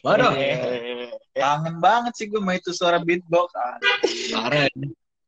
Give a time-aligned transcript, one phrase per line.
[0.00, 0.32] Waduh.
[0.34, 3.52] Eh, Kangen banget sih gue sama itu suara beatbox.
[3.54, 3.76] Ah,
[4.34, 4.66] Parah,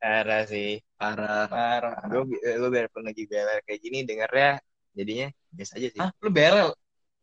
[0.03, 0.81] Parah sih.
[0.99, 1.47] parah.
[1.47, 1.97] parah.
[2.09, 4.59] Gue gue biarpun lagi beler kayak gini dengarnya
[4.93, 6.01] jadinya biasa aja sih.
[6.01, 6.69] Hah, lu berel?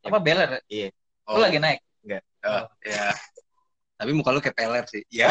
[0.06, 0.50] Apa beler?
[0.70, 0.89] Iya.
[1.28, 1.80] Lu lagi naik?
[2.39, 3.12] Oh, ya.
[4.00, 5.04] Tapi muka lu kayak peler sih.
[5.11, 5.28] Ya.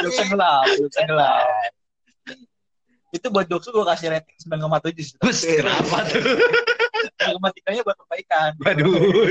[0.00, 1.46] Jokesnya gelap, jokesnya gelap.
[3.12, 5.16] Itu buat jokes gue kasih rating 9,7 sih.
[5.20, 6.22] Bus, kenapa tuh?
[7.30, 8.50] Matematikanya buat perbaikan.
[8.58, 9.30] Waduh.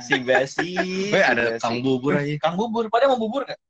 [0.00, 0.70] Si basi.
[1.12, 2.34] Gue ada kang bubur aja.
[2.40, 3.60] Kang bubur, pada mau bubur gak?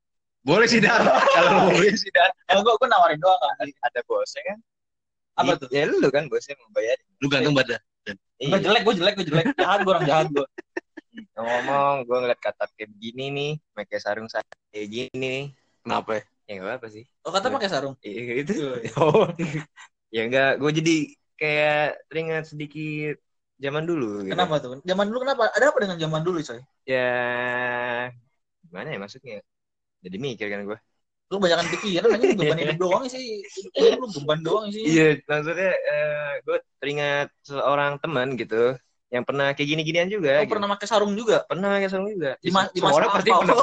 [0.44, 1.00] Boleh sih, Dan.
[1.08, 2.30] Kalau mau beli sih, Dan.
[2.44, 3.66] Kalau gue, gue nawarin doang kan.
[3.90, 4.58] Ada bosnya kan?
[5.34, 5.68] Apa Iya, tuh?
[5.72, 6.98] Ya lu kan bosnya mau bayar.
[7.18, 7.80] Lu ganteng badan.
[8.38, 9.46] Gue jelek, gue jelek, gue jelek.
[9.56, 10.46] Jahat gue orang jahat gue.
[11.34, 15.42] Ngomong, gue ngeliat katap kayak begini nih, pakai sarung sa- kayak gini nih.
[15.82, 16.22] Kenapa ya?
[16.44, 17.04] Ya nggak apa sih.
[17.24, 17.94] Oh kata pakai sarung.
[18.04, 18.52] Iya gitu.
[19.00, 19.26] Oh.
[20.14, 20.96] ya enggak, gue jadi
[21.40, 23.14] kayak teringat sedikit
[23.60, 24.24] zaman dulu.
[24.26, 24.32] Gitu.
[24.34, 24.70] Kenapa tuh?
[24.82, 25.42] Zaman dulu kenapa?
[25.54, 26.60] Ada apa dengan zaman dulu coy?
[26.84, 27.08] Ya
[28.64, 29.38] gimana ya maksudnya?
[30.04, 30.78] Jadi mikir kan gue.
[31.32, 33.42] Lu banyakan pikiran aja beban hidup doang sih.
[33.80, 34.84] Lu beban doang sih.
[34.84, 35.70] Iya, maksudnya
[36.44, 38.76] gue teringat seorang teman gitu
[39.08, 40.42] yang pernah kayak gini-ginian juga.
[40.42, 40.52] Lu gitu.
[40.52, 41.36] pernah pakai sarung juga?
[41.48, 42.30] pernah pakai sarung juga.
[42.42, 43.56] Di ma- di Semua masa orang pasti pernah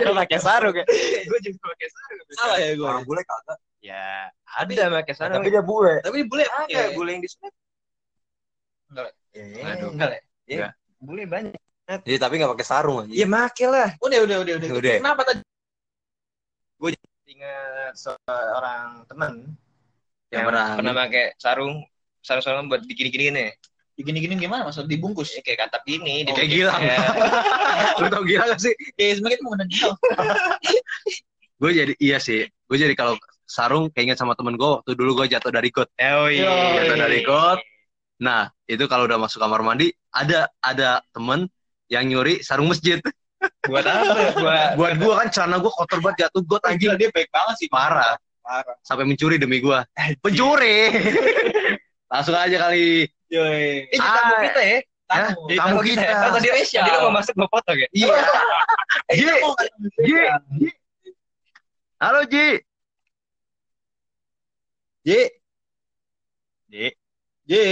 [0.00, 0.84] pernah pakai sarung ya.
[1.28, 2.26] gue juga pakai sarung.
[2.38, 2.88] Salah ya gue.
[2.88, 3.58] Orang bule kagak.
[3.82, 5.42] Ya, ada pakai sarung.
[5.42, 5.98] Tapi dia bule.
[6.06, 6.94] Tapi dia bule ada ada.
[6.94, 7.50] bule yang di snap.
[8.94, 9.10] Enggak.
[9.34, 9.90] Ya, Aduh.
[9.90, 10.20] Enggak ya?
[10.46, 10.68] ya,
[11.02, 11.58] bule banyak.
[12.06, 13.10] Iya, tapi gak pakai sarung aja.
[13.10, 13.90] Iya, make lah.
[13.98, 14.68] Udah, udah, udah, udah.
[14.78, 14.96] Udah.
[15.02, 15.42] Kenapa tadi?
[17.32, 19.32] Ingat seorang teman
[20.30, 21.82] Yang yang pernah- pernah pakai sarung
[22.22, 23.50] sarung-sarung buat digini-gini nih.
[23.98, 24.70] Gini-gini gimana?
[24.70, 25.34] Maksud dibungkus?
[25.34, 26.80] Ya, kayak katap gini, Oh, kayak Gilang.
[26.86, 28.74] Ya, Lu tau gila gak sih?
[28.94, 29.98] Ya, sebenarnya itu menggunakan gilang.
[31.62, 32.46] Gue jadi, iya sih.
[32.68, 33.16] Gue jadi kalau
[33.52, 35.92] sarung keinget sama temen gue waktu dulu gue jatuh dari got.
[36.00, 36.80] Oh iya.
[36.80, 37.60] Jatuh dari got.
[38.24, 41.44] Nah, itu kalau udah masuk kamar mandi, ada ada temen
[41.92, 42.96] yang nyuri sarung masjid.
[43.68, 44.32] Buat apa?
[44.40, 46.96] Buat Buat gue kan celana gue kotor banget jatuh got anjing.
[46.96, 47.68] Dia baik banget sih.
[47.68, 48.16] Parah.
[48.40, 48.74] Parah.
[48.80, 49.78] Sampai mencuri demi gue.
[50.24, 50.88] Pencuri.
[52.12, 53.04] Langsung aja kali.
[53.28, 53.88] Yoi.
[53.92, 54.40] Ini tamu Ah.
[54.48, 54.78] kita ya.
[55.08, 55.40] Tamu.
[55.44, 56.08] Jadi tamu kita.
[56.32, 56.84] Tadi Spesial.
[56.84, 57.88] tadi lu mau masuk mau foto ya?
[57.92, 58.16] Iya.
[59.18, 59.28] Ji.
[60.00, 60.16] Ji.
[62.00, 62.48] Halo Ji.
[65.02, 65.18] Ji.
[66.70, 66.86] Ji.
[67.42, 67.62] Ji.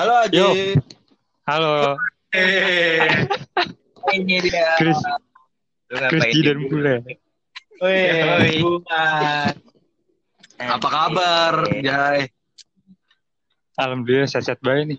[0.00, 0.38] Halo Aji.
[0.40, 0.48] Yo.
[1.44, 1.72] Halo,
[2.32, 3.04] Eh.
[4.16, 4.74] Ini dia.
[4.80, 4.96] Chris,
[6.08, 7.04] Chris dan Bule.
[8.64, 9.04] Bunga.
[10.56, 11.54] Apa kabar,
[11.84, 12.26] Jai?
[13.76, 14.98] Alhamdulillah sehat-sehat baik nih.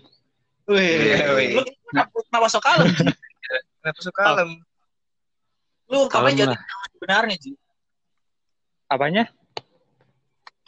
[0.70, 1.48] Wih, Iya, wih.
[1.58, 1.62] lu
[2.30, 2.88] kenapa, sok kalem?
[3.82, 4.50] Kenapa suka kalem?
[5.86, 6.54] Lu Kalem jadi
[6.94, 7.50] sebenarnya Ji.
[8.86, 9.26] Apanya?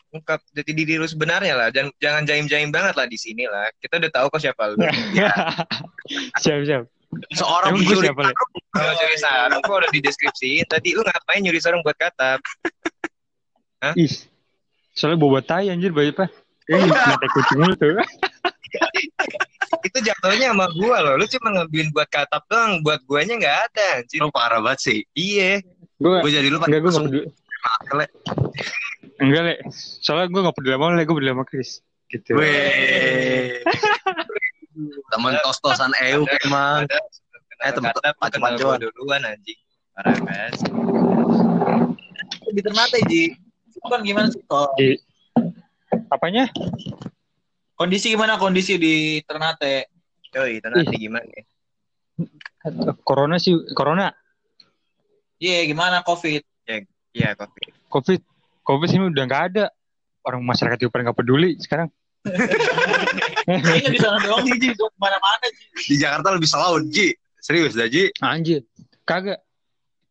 [0.09, 1.69] Ungkap jati diri lu sebenarnya lah.
[1.69, 3.69] Jangan jangan jaim-jaim banget lah di sini lah.
[3.79, 4.77] Kita udah tahu kok siapa lu.
[6.43, 6.85] siap siap.
[7.33, 8.33] Seorang Emang pencuri siapa Le?
[8.73, 10.51] Kalau nyuri sarung kok udah di deskripsi.
[10.69, 12.41] Tadi lu ngapain nyuri sarung buat katap?
[13.95, 14.11] Ih,
[14.93, 16.27] soalnya boba tai anjir baju apa?
[16.69, 17.97] Eh, mata kucing lu tuh.
[19.89, 21.15] Itu jatuhnya sama gua loh.
[21.17, 22.85] Lu cuma ngambilin buat katap doang.
[22.85, 23.89] Buat guanya nggak ada.
[24.03, 24.21] anjir.
[24.21, 24.99] Lu parah banget sih.
[25.17, 25.65] Iya.
[25.99, 27.29] Gue jadi lu enggak enggak peduli.
[27.95, 28.07] Le.
[29.23, 29.55] Enggak le.
[30.03, 31.71] Soalnya gue enggak peduli sama le, gue peduli sama Chris.
[32.09, 32.31] Gitu.
[32.35, 33.63] Weh.
[35.13, 36.87] Temen tos-tosan EU emang.
[37.59, 37.91] Eh, temen-
[38.39, 38.79] macuan.
[38.79, 39.59] duluan anjing.
[39.95, 40.51] Parah kan?
[42.55, 43.35] Di Ternate Ji.
[43.83, 44.43] Kan gimana sih?
[44.79, 44.89] Di
[46.11, 46.51] apanya?
[47.79, 49.91] kondisi gimana kondisi di Ternate?
[50.35, 51.25] Yoi, itu nanti gimana?
[51.31, 51.43] ya?
[53.07, 54.11] Corona sih, Corona,
[55.39, 56.43] Iya, gimana Covid?
[57.19, 57.75] Iya, kopi.
[57.91, 58.21] Covid,
[58.63, 59.65] Covid sih udah nggak ada.
[60.23, 61.89] Orang masyarakat juga pada nggak peduli sekarang.
[63.49, 65.65] Kayaknya di sana doang sih Ji, ke mana-mana Ji.
[65.89, 67.17] Di Jakarta lebih selaut, Ji.
[67.41, 68.13] Serius dah, Ji.
[68.23, 68.63] Anjir,
[69.03, 69.43] kagak.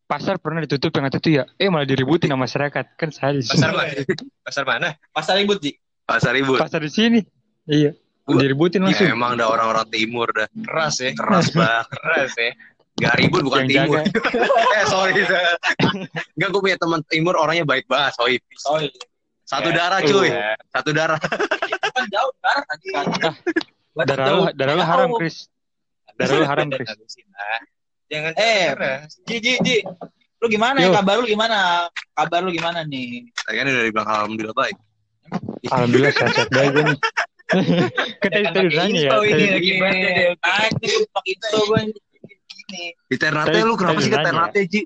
[0.07, 1.43] Pasar pernah ditutup yang itu ya.
[1.59, 3.51] Eh malah diributin sama masyarakat kan sadis.
[3.51, 3.91] Pasar mana?
[4.39, 4.89] Pasar mana?
[5.11, 5.75] Pasar ribut Ji.
[6.07, 6.55] Pasar ribut.
[6.63, 7.19] Pasar di sini.
[7.67, 7.91] Iya.
[8.23, 9.11] Diributin Ya langsung.
[9.11, 10.47] emang dah orang-orang timur dah.
[10.47, 11.11] Keras ya.
[11.11, 11.91] Keras banget.
[11.91, 12.51] Keras ya.
[12.97, 13.97] Gak ribut bukan Yang timur.
[14.77, 15.21] eh, sorry.
[16.33, 18.41] Enggak, gue punya teman timur orangnya baik banget, Soib.
[18.65, 18.89] Oh iya.
[19.47, 19.75] Satu Ya.
[19.79, 20.27] darah, cuy.
[20.27, 20.57] Iya.
[20.73, 21.19] Satu darah.
[21.21, 23.05] Itu kan jauh darah tadi kan.
[23.97, 25.45] Darah lu, darah lu haram, Chris.
[26.17, 26.89] Darah lu haram, Chris.
[28.07, 29.09] Jangan Eh, keras.
[29.23, 29.77] Ji, Ji, Ji.
[30.37, 30.89] Lu gimana ya?
[30.93, 31.89] Kabar lu gimana?
[32.13, 33.29] Kabar lu gimana nih?
[33.33, 34.77] Tadi kan udah dibilang alhamdulillah baik.
[35.69, 36.99] Alhamdulillah sehat-sehat baik gue nih.
[38.21, 39.11] Kita nanya ya.
[39.17, 39.71] ini tadi- lagi.
[40.77, 41.81] Gue pakai itu gue
[42.67, 42.91] gini.
[43.07, 44.19] Di Ternate Tadi- lu kenapa tadi sih ke.
[44.21, 44.81] Ternate, Ji?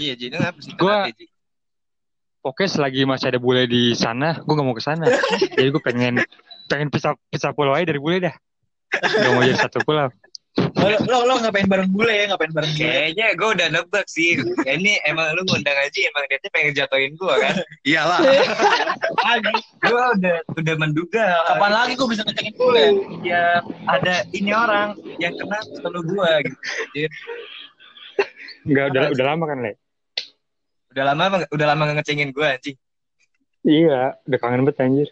[0.00, 0.72] Iya, jadi ngapa sih?
[0.74, 1.26] Gua- Kenapa, Ji?
[2.40, 5.04] Pokoknya selagi masih ada bule di sana, gue gak mau ke sana.
[5.60, 6.24] Jadi gue pengen
[6.72, 8.32] pengen pisah pisah pulau aja dari bule dah.
[8.96, 10.08] Gak mau jadi satu pulau.
[10.58, 12.24] Lo, lo, lo ngapain bareng bule ya?
[12.34, 12.90] Ngapain bareng bule?
[12.90, 14.34] Kayaknya gue udah nebak sih.
[14.66, 17.54] Ya, ini emang lu ngundang aja emang dia tuh pengen jatuhin gue kan.
[17.88, 18.20] Iyalah.
[19.78, 21.26] gue udah udah menduga.
[21.54, 22.86] Kapan lagi gue bisa ngecengin bule?
[23.22, 26.58] Ya ada ini orang yang kena selalu gue gitu.
[28.66, 29.72] Enggak udah udah lama kan, Le?
[30.90, 32.76] Udah lama udah lama ngecengin gue anjing.
[33.62, 35.08] Iya, udah kangen banget anjir.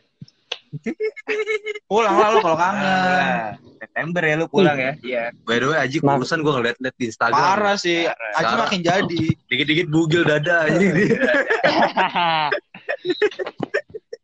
[1.86, 3.67] Pulang lah lo kalau kangen.
[3.98, 4.92] September ya lu pulang ya.
[5.02, 5.24] Iya.
[5.42, 6.14] By the way, Aji Nah.
[6.14, 7.34] kurusan gue ngeliat-liat di Instagram.
[7.34, 8.06] Parah sih.
[8.06, 8.38] Parah.
[8.38, 9.22] Aji makin jadi.
[9.44, 10.78] Dikit-dikit bugil dada aja.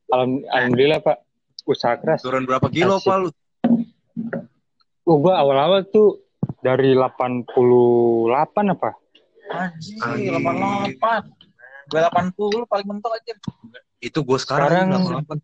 [0.08, 1.16] Alham- Alhamdulillah Pak,
[1.64, 2.22] usaha keras.
[2.22, 3.06] Turun berapa kilo, Asik.
[3.08, 3.28] Pak lu?
[5.04, 6.22] Oh, gua awal-awal tuh
[6.62, 7.50] dari 88
[8.70, 8.90] apa?
[9.50, 9.98] Anjing.
[9.98, 11.26] 88.
[11.84, 13.34] Gue 80 paling mentok aja.
[13.98, 15.42] Itu gue sekarang, Sekarang- sekarang 88.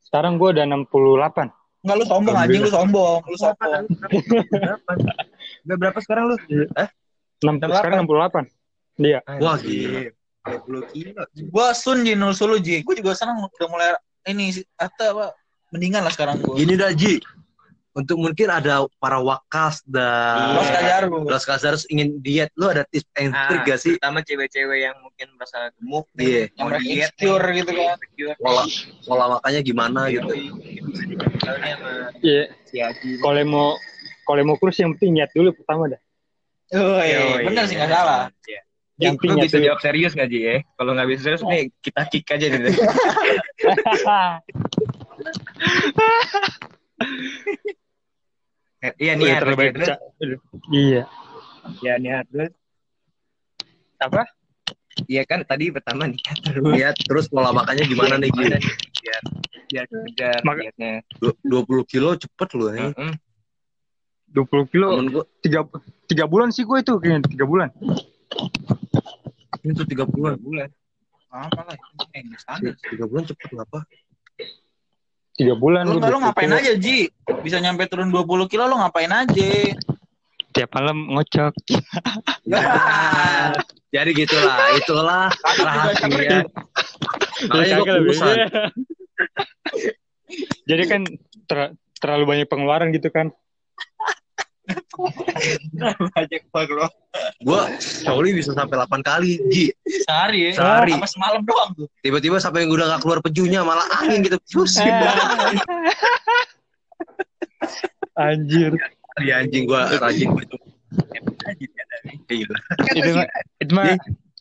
[0.00, 1.50] Sekarang gua udah 68.
[1.84, 3.84] Enggak lu sombong anjing, lu sombong, lu sombong.
[4.48, 4.90] Berapa?
[5.68, 6.36] Udah berapa sekarang lu?
[7.44, 8.48] 6, sekarang 68.
[9.04, 9.20] Iya.
[9.36, 10.08] Wah, gila.
[10.44, 11.22] 20 kilo.
[11.52, 12.84] Gua sun Ji, nul sulu Ji.
[12.84, 13.96] Gue juga sekarang udah mulai
[14.28, 15.26] ini atau apa
[15.72, 16.56] mendingan lah sekarang gue.
[16.56, 17.20] Gini dah, Ji.
[17.94, 21.30] Untuk mungkin ada para wakas dan Los Kajaru.
[21.30, 23.94] Los Casares ingin diet, lu ada tips and Ah, trik gak sih?
[23.94, 26.50] Terutama cewek-cewek yang mungkin merasa gemuk Iya.
[26.50, 27.94] Yang mau diet insecure gitu kan.
[28.42, 28.66] Pola,
[29.06, 30.26] pola makannya gimana gitu.
[30.26, 32.50] Dikenalnya sama Iya.
[32.66, 33.22] si Aji.
[33.22, 33.78] Kalau mau
[34.26, 36.00] kalau mau kurus yang penting niat dulu pertama dah.
[36.74, 37.46] Oh, iya.
[37.46, 38.26] Bener sih nggak salah.
[38.42, 38.60] Iya.
[38.98, 40.66] Yang lu bisa jawab serius nggak Ji ya?
[40.74, 42.46] Kalau nggak bisa serius nih kita kick aja
[49.00, 49.90] Iya Udah niat terlalu banyak terus
[50.68, 51.02] Iya.
[51.80, 52.52] ya niat terus
[53.96, 54.22] apa?
[55.08, 56.60] Iya kan tadi pertama niat terus.
[56.62, 58.60] Niat terus pola makannya gimana nih, nih?
[59.00, 59.22] Biar
[59.64, 60.92] biar kejar Maka- niatnya.
[61.16, 62.92] Du- 20 kilo cepet lu ya.
[62.92, 63.12] Heeh.
[64.34, 64.86] 20 kilo
[65.40, 65.64] tiga
[66.04, 67.70] tiga bulan sih gue itu kayaknya tiga bulan.
[69.64, 70.36] tuh 3 bulan.
[70.36, 70.68] bulan.
[71.32, 71.76] Apa lah?
[72.12, 72.22] Eh.
[72.92, 73.80] 3 bulan cepet ngapa?
[75.34, 76.58] Tiga bulan Lu, lu 20 ngapain kilo.
[76.62, 77.10] aja Ji?
[77.42, 79.50] Bisa nyampe turun 20 kilo lu ngapain aja?
[80.54, 81.50] Tiap malam ngocok.
[83.94, 85.26] Jadi gitulah, itulah
[85.66, 86.46] rahasia.
[87.50, 88.14] Makanya lebih.
[88.14, 88.36] kurusan.
[90.70, 91.02] Jadi kan
[91.46, 93.34] ter- terlalu banyak pengeluaran gitu kan.
[96.14, 96.90] Banyak banget loh.
[97.42, 99.70] Gua Shaoli bisa sampai 8 kali, Ji.
[100.06, 100.58] Sehari ya?
[100.58, 100.92] Sehari.
[100.98, 101.86] Apa semalam doang tuh?
[102.02, 104.38] Tiba-tiba sampai udah gak keluar pejunya, malah angin gitu.
[104.44, 104.78] Terus
[108.14, 108.72] Anjir.
[109.22, 110.56] ya anjing gua rajin gitu.
[112.30, 112.58] Gila.
[112.94, 113.26] Itu mah
[113.62, 113.84] itu mah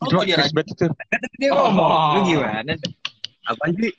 [0.04, 0.88] Oh, itu mah dia Chris Bet itu.
[1.40, 2.74] Dia ngomong, lu gimana?
[3.48, 3.92] Apaan sih?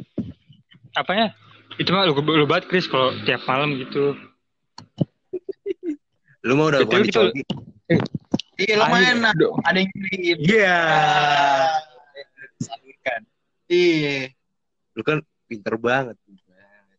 [1.01, 1.33] Apanya?
[1.81, 4.13] Itu mah lu, lu banget Chris kalau tiap malam gitu.
[6.45, 7.43] Lu mah udah bukan dicoki.
[8.61, 9.25] Iya lumayan.
[9.25, 9.57] Aduh.
[9.65, 10.37] Ada yang kirim.
[10.45, 10.79] Iya.
[12.61, 13.21] Salurkan.
[13.67, 14.17] Iya.
[14.93, 15.19] Lu kan
[15.49, 16.17] pinter banget.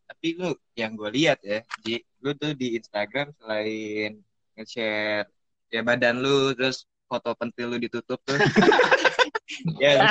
[0.10, 4.18] Tapi lu yang gue lihat ya, Ji, lu tuh di Instagram selain
[4.58, 5.30] nge-share
[5.70, 8.38] ya badan lu terus foto pentil lu ditutup tuh.
[9.84, 10.10] ya,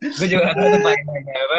[0.00, 1.58] gue juga gak tahu apa.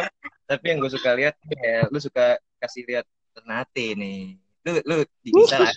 [0.49, 3.05] Tapi yang gue suka lihat ya lu suka kasih lihat
[3.38, 4.49] Ternate nih.
[4.69, 4.95] Lu lu
[5.25, 5.73] di bisa lah.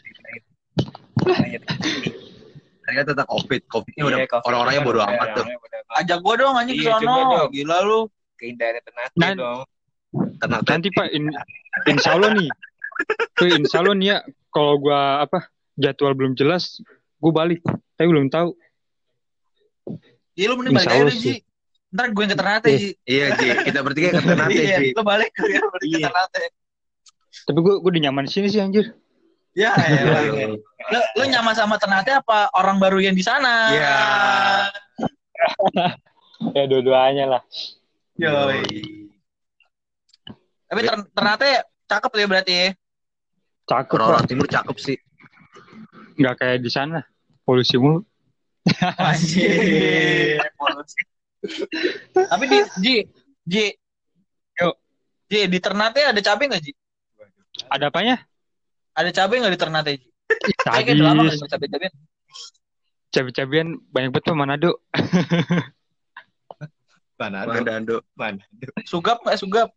[2.83, 3.61] Ternyata tentang COVID.
[3.73, 5.45] COVID-nya udah Iya, Covid orang-orangnya kan bodo amat tuh.
[5.93, 7.41] Ajak gua dong anjing ke Iya, coba sono.
[7.49, 8.01] Gila lu.
[8.37, 9.61] Keindahannya Ternate Nan- dong.
[10.43, 10.61] Tenang.
[10.67, 11.37] Nanti Pak, in-
[11.87, 12.49] insya Allah nih.
[13.33, 14.19] Tuh, insya Allah nih ya,
[14.51, 15.47] kalau gua apa
[15.79, 16.83] jadwal belum jelas,
[17.17, 17.63] gua balik.
[17.97, 18.53] Tapi belum tahu.
[20.33, 21.41] Iya lu mending balik aja sih.
[21.41, 21.45] Ji.
[21.93, 22.79] Ntar gue yang ke Ternate, Iya.
[22.81, 22.91] Ji.
[23.05, 23.49] Iya, Ji.
[23.69, 24.89] Kita bertiga ke Ternate, Iya, Ji.
[24.97, 26.09] lu balik ke ke Iya.
[26.09, 26.45] Ternate.
[27.47, 28.95] Tapi gua gua udah nyaman di sini sih anjir.
[29.53, 30.57] Ya, elah.
[30.93, 33.73] lu, lu nyaman sama Ternate apa orang baru yang di sana?
[33.73, 33.97] Iya.
[36.59, 37.43] Ya dua-duanya lah.
[38.19, 38.67] Yoi.
[40.67, 41.51] Tapi ter Ternate
[41.87, 42.69] cakep ya berarti ya.
[43.71, 44.31] Cakep Orang-orang Pak.
[44.35, 44.99] timur cakep sih.
[46.19, 46.99] Nggak kayak di sana.
[47.47, 48.03] Polusi mulu.
[49.07, 50.43] Anjir.
[52.15, 52.97] Tapi di Ji,
[53.47, 53.67] Ji.
[54.59, 54.75] Yuk.
[55.31, 56.73] Ji, di Ternate ada cabai nggak, Ji?
[57.71, 58.17] Ada apanya?
[58.93, 59.93] Ada cabai nggak di Ternate,
[61.49, 61.89] cabai-cabai.
[63.13, 64.71] Cabai-cabian banyak banget Pak Manado.
[67.21, 68.03] Mana Mandando.
[68.19, 68.43] Mana
[68.83, 69.69] Sugap nggak sugap?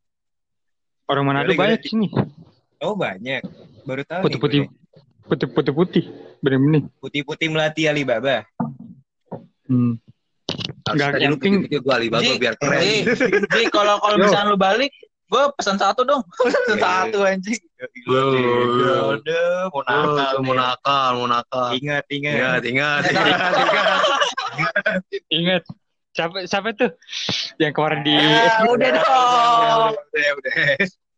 [1.06, 2.08] Orang Manado Gimana, banyak di sini.
[2.82, 3.46] Oh banyak.
[3.86, 4.60] Baru tahu nih Putih-putih.
[4.65, 5.48] gue.
[5.54, 6.04] Putih-putih.
[6.42, 6.82] Bener-bener.
[6.98, 8.42] Putih-putih melati Alibaba.
[9.70, 10.01] Hmm.
[10.86, 12.82] Harus Nggak, tadi yang penting- pikir-pikir gua Alibaba Ji, biar keren.
[12.82, 12.96] Ji,
[13.54, 14.92] Ji, kalau kalau misalnya lu balik,
[15.25, 16.22] gue pesan satu dong.
[16.46, 17.62] pesan satu anjing.
[18.05, 20.34] Udah, udah, mau nakal.
[20.46, 21.70] Mau nakal, mau nakal.
[21.77, 22.62] Ingat, ingat.
[22.62, 24.01] Ingat, ingat, ingat, ingat.
[25.29, 25.63] Ingat.
[26.15, 26.96] Siapa, siapa tuh?
[27.60, 28.15] Yang kemarin di...
[28.15, 29.91] Ah, udah dong.
[30.00, 30.53] Udah, udah.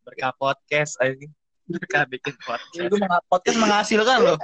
[0.09, 1.29] Berkah podcast anjing.
[1.69, 2.81] Berkah bikin podcast.
[2.81, 2.97] Itu
[3.29, 4.37] podcast menghasilkan loh.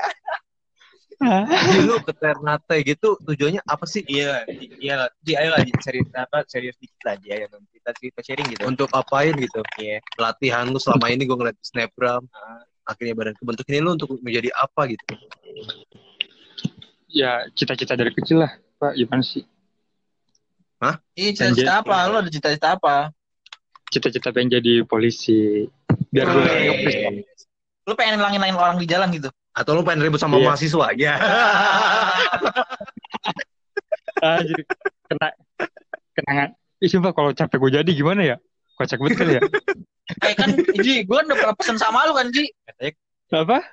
[1.20, 4.02] Jadi lu ke Ternate gitu tujuannya apa sih?
[4.08, 4.48] Iya,
[4.80, 7.66] iya, Ji, ayo lah, Ji, serius apa serius dikit lah, Ji, ayo dong.
[7.84, 8.64] kita cerita sharing gitu.
[8.64, 9.60] Untuk apain gitu?
[9.76, 10.00] Iya.
[10.16, 12.24] Latihan lu selama ini gue ngeliat di snapgram.
[12.88, 15.04] Akhirnya badan kebentuk ini lu untuk menjadi apa gitu?
[17.12, 18.56] Ya, cita-cita dari kecil lah.
[18.80, 19.44] Pak, gimana sih?
[21.16, 22.08] Iya, cita-cita apa?
[22.08, 23.12] Lu ada cita-cita apa?
[23.92, 25.68] Cita-cita pengen jadi polisi.
[26.08, 27.24] Biar gue.
[27.84, 29.28] Lu pengen langin-langin orang di jalan gitu?
[29.54, 30.46] Atau lu pengen ribut sama Iya.
[30.50, 30.88] mahasiswa?
[31.04, 31.14] Ya.
[34.20, 34.64] Ah, jadi
[35.10, 35.28] kena
[36.16, 36.50] kenangan.
[36.80, 38.36] Ih, sumpah kalau capek gue jadi gimana ya?
[38.76, 39.42] Kocak betul ya?
[40.20, 40.52] Eh kan,
[40.84, 42.44] Ji, gue udah pernah pesen sama lu kan, Ji?
[43.32, 43.64] Apa?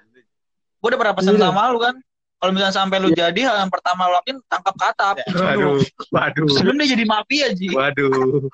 [0.78, 1.50] Gue udah pernah pesen Iya.
[1.50, 1.98] sama lu kan?
[2.38, 5.14] Kalau misalnya sampai lu jadi, hal yang pertama lu lakuin tangkap katap.
[5.36, 7.68] Waduh, waduh, Sebelum dia jadi mafia, Ji.
[7.74, 8.46] waduh.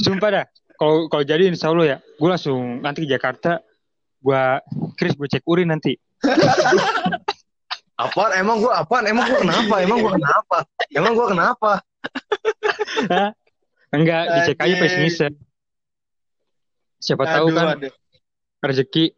[0.00, 0.44] Sumpah dah.
[0.74, 3.62] Kalau kalau jadi insya Allah ya, gue langsung nanti ke Jakarta.
[4.18, 4.42] Gue
[4.96, 5.94] Chris gue cek urin nanti.
[7.94, 8.30] Apaan?
[8.34, 9.06] Emang gua apaan?
[9.06, 9.74] Emang gua kenapa?
[9.78, 10.56] Emang gua kenapa?
[10.90, 11.70] Emang gua kenapa?
[13.94, 15.30] Enggak, dicek aja pesimisnya.
[16.98, 17.92] Siapa tahu kan aduh.
[18.64, 19.14] rezeki.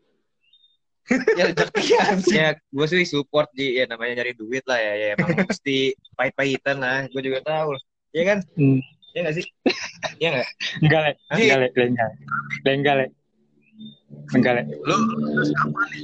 [1.38, 2.34] Ya, rezeki anjing.
[2.34, 6.82] Ya, gue sih support Ji, ya namanya nyari duit lah ya, ya emang mesti pahit-pahitan
[6.82, 7.06] lah.
[7.14, 7.78] Gue juga tahu.
[8.10, 8.38] Iya kan?
[8.58, 8.82] Hmm.
[9.14, 9.46] Iya nggak sih?
[10.20, 10.48] Iya nggak?
[10.82, 11.12] Enggak, le.
[11.30, 11.36] Hah?
[11.38, 11.68] Enggak, le.
[11.70, 12.74] Le, Enggak, le.
[12.74, 13.06] Enggak, le.
[14.34, 14.62] Enggak, le.
[14.82, 14.96] Lu
[15.30, 16.02] terus apa nih?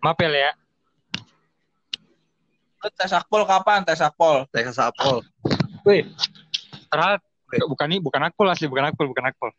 [0.00, 0.52] Maaf ya.
[2.80, 3.84] Lu tes akpol kapan?
[3.84, 4.48] Tes akpol.
[4.48, 5.20] Texas Apol.
[5.84, 6.08] Wih.
[6.88, 7.20] Terhadap
[7.68, 9.52] bukan ini bukan akpol asli bukan akpol bukan akpol.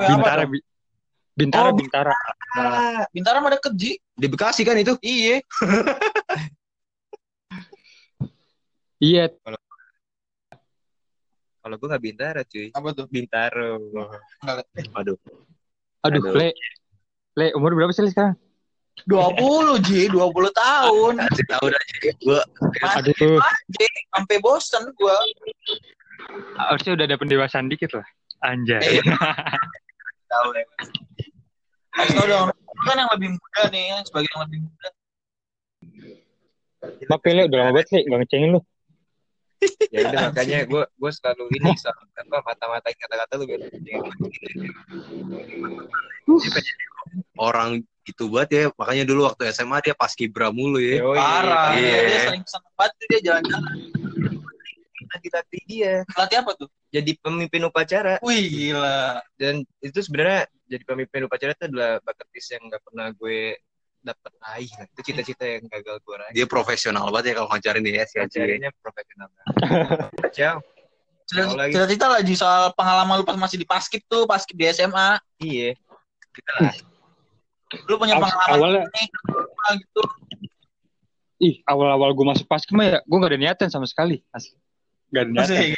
[0.00, 0.48] Bintara?
[0.48, 0.64] Bi-
[1.34, 2.14] Bintara Oh, Bintara.
[3.12, 3.92] Bintara mah deket, Ji.
[4.16, 4.96] Di Bekasi kan itu?
[5.04, 5.44] Iya.
[9.02, 9.28] Iya,
[11.60, 12.72] Kalau gue nggak bintara cuy.
[12.72, 13.04] Apa tuh?
[13.04, 13.76] Bintaro.
[14.40, 14.56] Aduh.
[14.96, 15.18] aduh,
[16.08, 16.32] Aduh.
[16.40, 16.56] Le.
[17.36, 18.38] Le, umur berapa sih sekarang?
[19.04, 20.00] 20, Ji.
[20.08, 20.22] 20
[20.54, 21.12] tahun.
[21.18, 22.40] Kasih tahu dah jadi gua
[22.80, 23.38] Masih Aduh,
[23.74, 23.86] Ji.
[24.14, 25.16] Sampai bosen gua.
[26.56, 28.06] harusnya udah ada pendewasaan dikit lah.
[28.40, 28.80] Anjay.
[30.32, 30.64] Tahu ya.
[31.94, 32.48] Tau dong.
[32.50, 34.88] Lu kan yang lebih muda nih, yang sebagai yang lebih muda.
[36.84, 38.60] Ya, Le, udah lama banget Le, nggak ngecengin lu.
[39.88, 43.60] Ya udah makanya gue gue selalu ini selalu apa mata-matain kata-kata lu biar
[47.40, 48.64] orang gitu banget ya.
[48.76, 51.00] Makanya dulu waktu SMA dia pas kibra mulu ya.
[51.02, 51.16] Yoi.
[51.18, 51.72] Parah.
[51.74, 51.98] Iya.
[52.04, 53.72] Dia sering seneng banget tuh dia jalan-jalan.
[55.14, 56.68] Latih-latih dia Latih apa tuh?
[56.94, 59.18] jadi pemimpin upacara Wih, gila.
[59.34, 63.58] dan itu sebenarnya jadi pemimpin upacara itu adalah bakat yang nggak pernah gue
[64.04, 64.86] dapet raih lah.
[64.90, 68.38] itu cita-cita yang gagal gue raih Dia profesional banget ya kalau ngajarin ya si Aci.
[68.38, 69.28] carinya profesional
[70.30, 70.62] Ciao.
[71.24, 72.34] Cerita, Mau lagi.
[72.34, 75.16] lah soal pengalaman lu pas masih di paskib tuh, paskib di SMA.
[75.40, 75.72] iya
[77.86, 80.02] Lu punya pengalaman awalnya- nih apa gitu.
[81.42, 84.22] Ih, awal-awal gue masuk paskim ya, gue gak ada niatan sama sekali.
[84.30, 84.54] Asli.
[85.10, 85.50] Gak ada niatan.
[85.50, 85.68] Masih.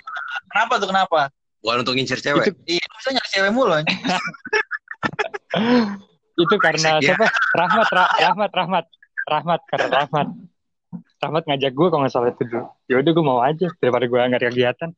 [0.47, 1.21] Kenapa tuh kenapa?
[1.59, 2.53] Bukan untuk ngincer cewek.
[2.65, 3.97] Iya, bisa nyari cewek mulu anjing.
[6.37, 7.13] Itu karena Ya.
[7.13, 7.27] siapa?
[7.57, 8.85] Rahmat, Ra- Rahmat, Rahmat.
[9.27, 10.29] Rahmat, karena Rahmat.
[11.17, 12.69] Rahmat ngajak gue kalau nggak salah itu dulu.
[12.87, 14.91] Yaudah gue mau aja, daripada gue nggak ada kegiatan.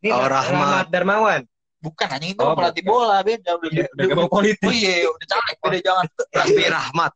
[0.00, 0.52] ini Oh, Rahmat.
[0.54, 0.86] Rahmat.
[0.88, 1.40] Darmawan
[1.84, 4.64] Bukan anjing itu Oh, pelatih bola beda udah Udah- udah gak mau politik.
[4.64, 6.06] Oh iya, udah caleg beda jangan.
[6.32, 7.12] Rasmi Rahmat.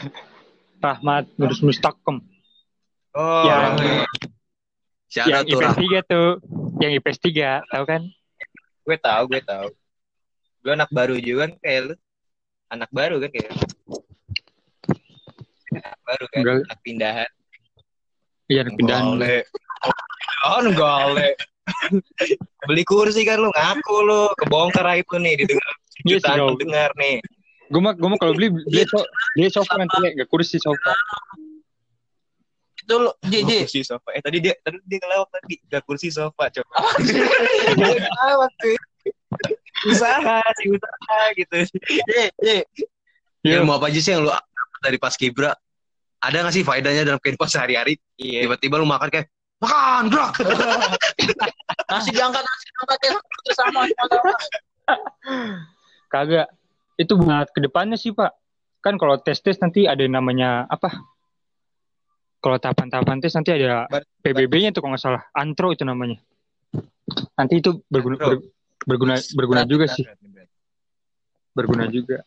[0.86, 2.16] Rahmat, Nurus Mustakom.
[3.12, 4.04] oh Yang- iya.
[5.06, 5.84] Siapa yang tuh IPS Rahmat?
[5.84, 6.28] 3 tuh.
[6.76, 8.02] Yang IPS 3, tahu kan?
[8.82, 9.66] gue tahu gue tahu
[10.62, 11.94] lu anak baru juga kan kayak lu
[12.68, 13.50] anak baru kan kayak
[15.74, 16.56] anak baru kan Enggak.
[16.70, 17.30] anak pindahan
[18.46, 19.04] Iya, anak pindahan.
[20.46, 21.34] Oh gale
[22.66, 25.72] beli kursi kan lu ngaku lu kebongkar aib lu nih didengar
[26.04, 26.50] Iya sih, jutaan Gaul.
[26.60, 27.16] pendengar nih
[27.66, 29.02] Gue mah, gue mah kalau beli, beli, so,
[29.34, 30.14] beli sofa nanti, Le.
[30.14, 30.94] Gak kursi sofa.
[32.78, 33.58] Itu lu, Ji, Oh, Ji.
[33.66, 36.74] kursi sofa eh tadi dia tadi dia kelewat tadi gak kursi sofa coba
[38.14, 38.78] kelewat tuh
[39.90, 42.58] usaha sih usaha gitu Ji.
[43.42, 43.58] Iya.
[43.58, 45.50] Ilmu apa aja sih yang lu dapat dari pas kibra?
[46.22, 47.98] Ada gak sih faedahnya dalam kehidupan sehari-hari?
[48.14, 49.26] iya Tiba-tiba lu makan kayak
[49.62, 50.32] makan gerak.
[51.90, 53.12] Nasi diangkat, nasi diangkat ya
[53.56, 54.32] sama sama.
[56.10, 56.48] Kagak.
[56.96, 58.32] Itu buat ke depannya sih, Pak.
[58.82, 60.92] Kan kalau tes-tes nanti ada yang namanya apa?
[62.40, 63.86] Kalau tahapan-tahapan tes nanti ada
[64.22, 65.22] PBB-nya tuh kalau nggak salah.
[65.32, 66.18] Antro itu namanya.
[67.38, 68.18] Nanti itu berguna.
[68.18, 68.44] Ber-
[68.86, 70.06] berguna berguna juga sih
[71.50, 72.22] berguna juga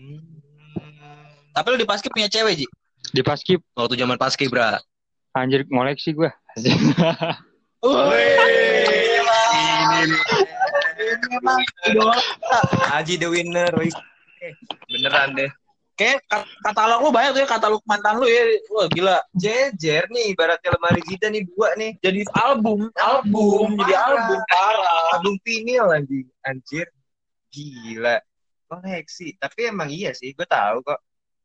[0.00, 0.16] Hmm.
[1.52, 2.66] Tapi lu di Paskib punya cewek, Ji?
[3.12, 4.80] di paskib Waktu zaman paski, Bra.
[5.36, 6.39] anjir ngoleksi gue idola.
[12.96, 13.70] Aji the winner.
[14.90, 15.50] Beneran deh.
[16.00, 18.40] Kayak kat- katalog lu banyak tuh ya, katalog mantan lu ya.
[18.72, 19.20] Wah, gila.
[19.36, 21.92] Jejer nih, ibaratnya lemari Zida nih dua nih.
[22.00, 24.08] Jadi album, album, jadi Parah.
[24.08, 25.04] album parah.
[25.20, 26.88] Album vinil lagi, anjir.
[27.52, 28.16] Gila.
[28.64, 29.36] Koleksi.
[29.36, 30.96] Tapi emang iya sih, gue tahu kok.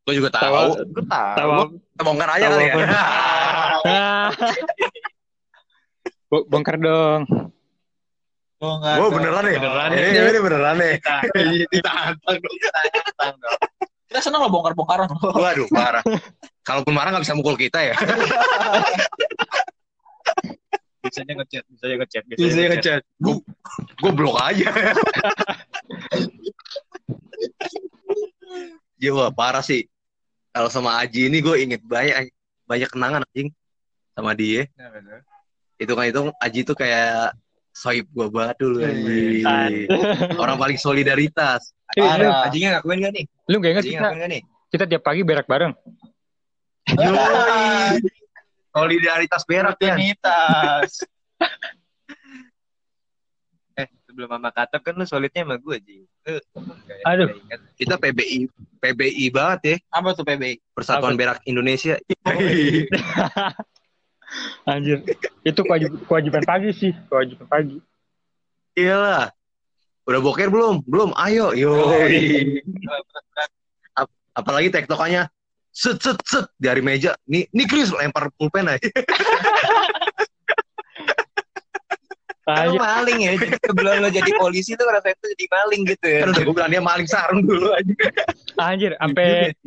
[0.06, 0.54] Gue juga Tahu.
[0.54, 0.70] tahu.
[0.94, 1.34] Gue tahu.
[1.34, 1.50] tahu
[1.98, 2.76] Kita bongkar aja kali ya.
[6.52, 7.22] bongkar dong
[8.64, 8.96] Oh, enggak.
[9.04, 9.60] Oh, beneran nih.
[9.60, 10.32] Beneran Ini, nih.
[10.32, 10.94] ini beneran nih.
[11.76, 12.56] Ditantang dong.
[12.56, 13.60] Ditantang dong.
[14.08, 15.12] Kita seneng lo bongkar-bongkaran.
[15.12, 16.02] Waduh, parah.
[16.68, 17.96] Kalaupun marah nggak bisa mukul kita ya.
[21.06, 22.24] Bisanya ngechat, bisanya ngechat.
[22.34, 23.02] Bisa ngechat.
[23.22, 23.38] Gue
[24.02, 24.72] gue blok aja.
[29.14, 29.86] Wah, parah sih.
[30.56, 32.32] Kalau sama Aji ini gue inget banyak
[32.64, 33.52] banyak kenangan anjing
[34.16, 34.72] sama dia.
[34.80, 35.20] Nah, bener.
[35.76, 37.36] Itu kan itu Aji itu kayak
[37.76, 38.80] soib gue banget dulu.
[38.80, 39.92] Iya, anjing.
[40.40, 41.76] Orang paling solidaritas.
[42.00, 42.48] Lu, Parah.
[42.48, 43.26] Ajinya ngakuin gak nih?
[43.46, 44.42] lu gak inget kita ngakuin gak nih?
[44.74, 45.74] kita tiap pagi berak bareng
[46.86, 48.02] Yoi.
[48.76, 49.96] Solidaritas berak ya.
[49.96, 50.92] Rutinitas.
[54.16, 56.08] Sebelum Mama Katep kan lu solidnya sama gue, Ji.
[56.08, 57.36] Lu, nggak- Aduh.
[57.76, 58.48] Kita PBI
[58.80, 59.76] PBI banget ya.
[59.92, 60.56] Apa tuh PBI?
[60.72, 62.00] Persatuan Berak Indonesia.
[64.64, 65.04] anjir
[65.44, 67.78] itu kewajib- kewajiban pagi sih kewajiban pagi
[68.76, 69.36] Iyalah.
[70.08, 70.80] Udah boker belum?
[70.88, 71.12] Belum.
[71.20, 71.52] Ayo.
[71.52, 72.60] Yoi.
[73.96, 75.28] Ap- apalagi tektokannya
[75.76, 77.20] set set set dari meja.
[77.28, 78.80] Nih, nih Chris lempar pulpen aja.
[82.46, 86.06] Lu anjir maling ya, jadi sebelum lo jadi polisi tuh rasanya tuh jadi maling gitu
[86.06, 86.20] ya.
[86.30, 87.94] Udah gue bilang dia maling sarung dulu aja.
[88.62, 89.58] anjir sampai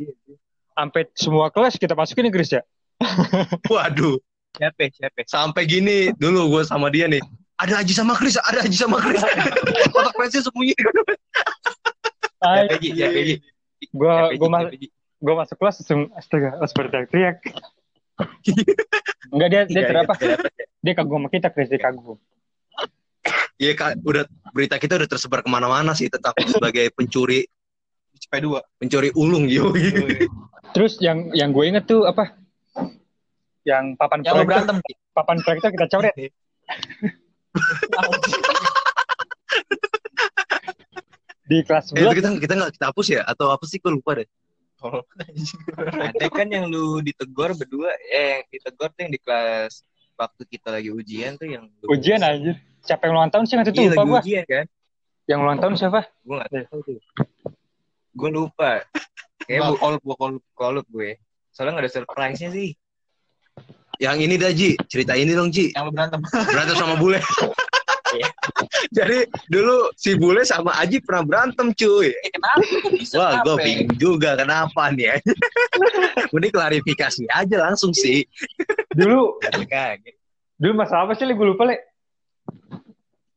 [0.71, 2.63] sampai semua kelas kita masukin nih Chris ya
[3.73, 4.15] Waduh.
[4.55, 5.27] Siapa, siapa?
[5.27, 7.19] Sampai gini dulu gue sama dia nih.
[7.59, 9.19] Ada Aji sama Chris, ada Aji sama Chris.
[9.93, 10.71] Kotak pensil sembunyi.
[12.39, 12.89] Siapa, Ji?
[12.95, 13.35] Siapa, Ji?
[13.95, 14.71] gua masuk
[15.19, 17.37] gua masuk kelas langsung astaga langsung berteriak-teriak
[19.33, 20.35] enggak dia dia Iya, terapa iya,
[20.83, 22.19] dia kagum sama kita Chris dia kagum
[23.59, 24.23] Iya kak, udah
[24.55, 27.43] berita kita udah tersebar ke mana-mana sih tentang sebagai pencuri.
[28.15, 28.63] Cepet dua.
[28.79, 30.27] pencuri ulung yoi.
[30.71, 32.39] terus yang yang gue inget tuh apa?
[33.67, 34.47] Yang papan Yang proyektor.
[34.47, 34.77] berantem.
[35.11, 36.15] Papan proyektor kita coret.
[41.49, 43.21] Di kelas Eh, itu 11 kita kita nggak kita hapus ya?
[43.25, 43.81] Atau apa sih?
[43.81, 44.27] Gue lupa deh.
[46.15, 49.83] Ada kan yang lu ditegur berdua, eh yang ditegur tuh yang di kelas
[50.15, 53.81] waktu kita lagi ujian tuh yang ujian anjir siapa yang ulang tahun sih waktu itu
[53.81, 54.65] Iya, lupa gua ujian kan?
[55.29, 56.97] yang ulang tahun siapa Gue gak tahu tuh.
[58.17, 58.81] Gue lupa.
[59.45, 61.17] Kayak bu kolup, gua kolup, kolup gue.
[61.53, 62.73] Soalnya gak ada surprise-nya sih.
[63.99, 65.75] Yang ini dah Ji, cerita ini dong Ji.
[65.75, 66.19] Yang berantem.
[66.23, 67.19] Berantem sama bule.
[68.97, 72.09] Jadi dulu si bule sama Aji pernah berantem cuy.
[72.09, 72.65] Eh, kenapa?
[72.97, 73.15] Bisa?
[73.21, 75.15] Wah, gue bingung juga kenapa nih ya.
[76.33, 78.25] Ini klarifikasi aja langsung sih.
[78.97, 79.37] dulu
[80.59, 81.88] dulu masalah apa sih gue lupa le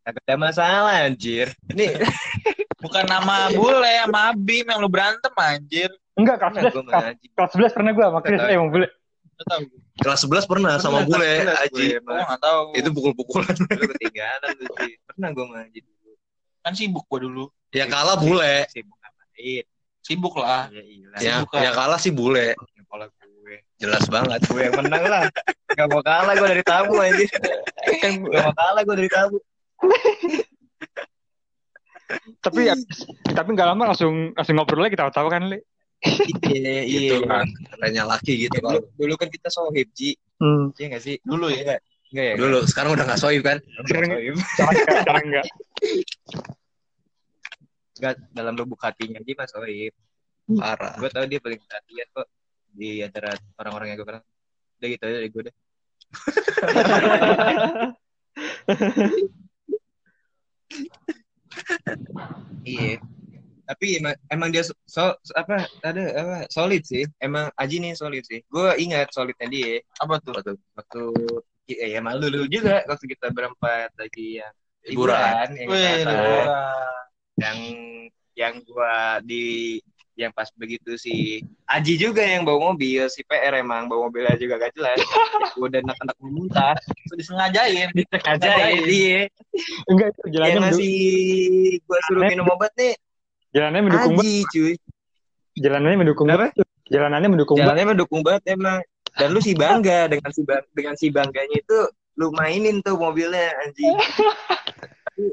[0.03, 1.55] Kagak ada masalah anjir.
[1.71, 1.95] Nih,
[2.83, 5.91] Bukan nama bule sama Bim yang lo berantem anjir.
[6.13, 8.69] enggak kelas pernah 11 gue kelas, kelas 11 pernah gue sama Chris Nggak eh sama
[8.69, 8.89] bule?
[10.03, 11.85] Kelas 11 pernah sama bule Aji.
[12.03, 12.21] emang.
[12.75, 13.55] Itu pukul-pukulan.
[13.55, 14.93] Lu ketinggalan lu sih.
[15.09, 16.11] Pernah gue mengaji dulu.
[16.67, 17.45] Kan sibuk gue dulu.
[17.73, 18.67] Ya kalah bule.
[18.69, 19.65] Sibuk ngapain?
[20.03, 20.69] Sibuk lah.
[20.69, 21.07] Ya iya.
[21.23, 22.59] Ya, ya kalah sih bule.
[22.59, 23.57] Gue.
[23.79, 24.43] Jelas banget.
[24.51, 25.25] Gue yang menang lah.
[25.73, 27.31] Gak mau kalah gue dari tamu anjir.
[28.03, 29.39] Kan gak mau kalah gue dari tamu.
[32.45, 35.59] Tapi abis- tapi nggak lama langsung langsung ngobrol lagi tahu-tahu kan le
[36.03, 37.47] Iya, Gitu kan.
[37.47, 38.83] Kerennya laki gitu Dulu, kalau.
[38.99, 40.19] dulu kan kita sohib, Ji.
[40.43, 40.75] hmm.
[40.75, 41.15] Iya gak sih?
[41.23, 41.63] Dulu ya.
[41.63, 41.79] Enggak.
[42.11, 42.35] Ya?
[42.35, 43.63] Dulu, sekarang udah gak soib kan?
[43.63, 44.35] Enggak sohib.
[44.35, 45.47] sekarang sekarang enggak
[47.95, 49.95] Enggak, dalam lubuk hatinya Ji mas sohib.
[50.59, 50.99] Parah.
[50.99, 52.27] Gue tau dia paling perhatian kok.
[52.75, 54.23] Di antara orang-orang yang gue kenal.
[54.83, 55.55] Udah gitu aja dari gue deh.
[62.65, 62.99] Iya.
[63.63, 67.07] Tapi emang, emang dia so, so- apa ada apa solid sih.
[67.23, 68.43] Emang Aji nih solid sih.
[68.51, 70.35] Gue ingat solidnya dia Apa tuh?
[70.37, 70.57] Apa tuh?
[70.77, 71.03] waktu
[71.71, 75.47] ya, ya malu lu juga waktu kita berempat lagi yang Liburan.
[75.55, 76.47] yang Wih, liburan.
[77.39, 77.59] yang
[78.35, 79.79] yang gua di
[80.13, 84.61] yang pas begitu si Aji juga yang bawa mobil si PR emang bawa mobilnya juga
[84.61, 85.01] gak jelas
[85.57, 86.77] ya, udah anak-anak muntah
[87.09, 87.89] Itu disengajain.
[87.97, 89.21] disengajain dia
[89.89, 90.95] Enggak, itu yang jalannya mendu- masih
[91.89, 92.95] gua suruh minum obat nih
[93.53, 94.29] jalannya mendukung banget.
[94.29, 94.75] Aji cuy
[95.53, 96.49] Jalanannya mendukung Kenapa?
[96.49, 96.65] banget.
[96.89, 97.69] Jalanannya mendukung banget.
[97.69, 98.79] jalannya mendukung banget emang
[99.13, 101.79] dan lu si bangga dengan si bang- dengan si bangganya itu
[102.17, 103.93] lu mainin tuh mobilnya anjing
[105.05, 105.25] tapi,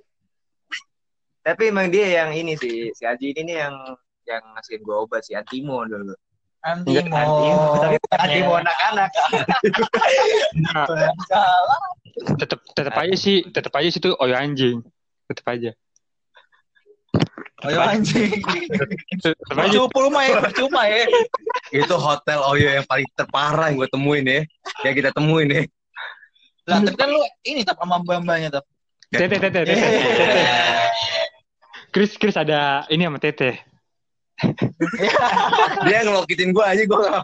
[1.41, 3.75] tapi emang dia yang ini sih si Aji ini nih yang
[4.29, 6.13] yang ngasihin gua obat si Antimo dulu
[6.59, 7.15] Antimo.
[7.15, 9.09] Antimo tapi bukan Antimo anak-anak
[10.59, 10.85] Nah,
[11.25, 11.81] Salah.
[12.41, 14.83] tetep tetep aja sih, tetep aja sih tuh oyo anjing.
[15.31, 15.71] Tetep aja.
[17.67, 18.39] Ya anjing.
[19.51, 21.03] Percuma mah ya, percuma ya.
[21.75, 24.41] Itu hotel Oyo yang paling terparah yang gue temuin ya.
[24.87, 25.61] Yang kita temuin ya.
[26.71, 28.65] Lah, tapi kan lu ini tap sama mbak-mbaknya tap.
[29.11, 29.73] Tete tete tete.
[29.75, 30.43] tete.
[31.89, 33.68] Chris Chris ada ini sama Tete.
[35.87, 37.23] Dia ngelokitin gue aja, gue gak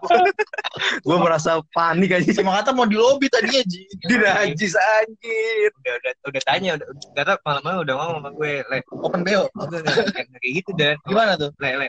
[1.02, 2.28] Gue merasa panik aja.
[2.36, 3.88] Cuma kata mau di lobby tadinya, Ji.
[4.08, 5.72] Dia najis anjir.
[5.80, 9.48] udah udah udah tanya udah kata malam-malam udah ngomong sama gue le Open BO.
[9.56, 11.52] enggak, kayak gitu dan Gimana tuh?
[11.64, 11.88] le le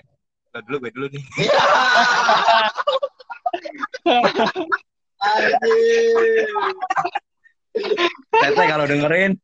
[0.54, 1.24] Lo dulu gue dulu nih
[8.36, 9.36] Tete kalau dengerin,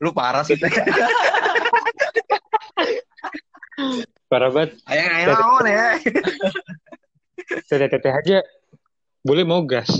[0.00, 0.56] lu parah sih.
[4.26, 4.74] Parah banget.
[4.90, 5.86] Ayang ayang naon ya.
[7.70, 8.38] Tete tete aja.
[9.22, 9.90] Boleh mau gas.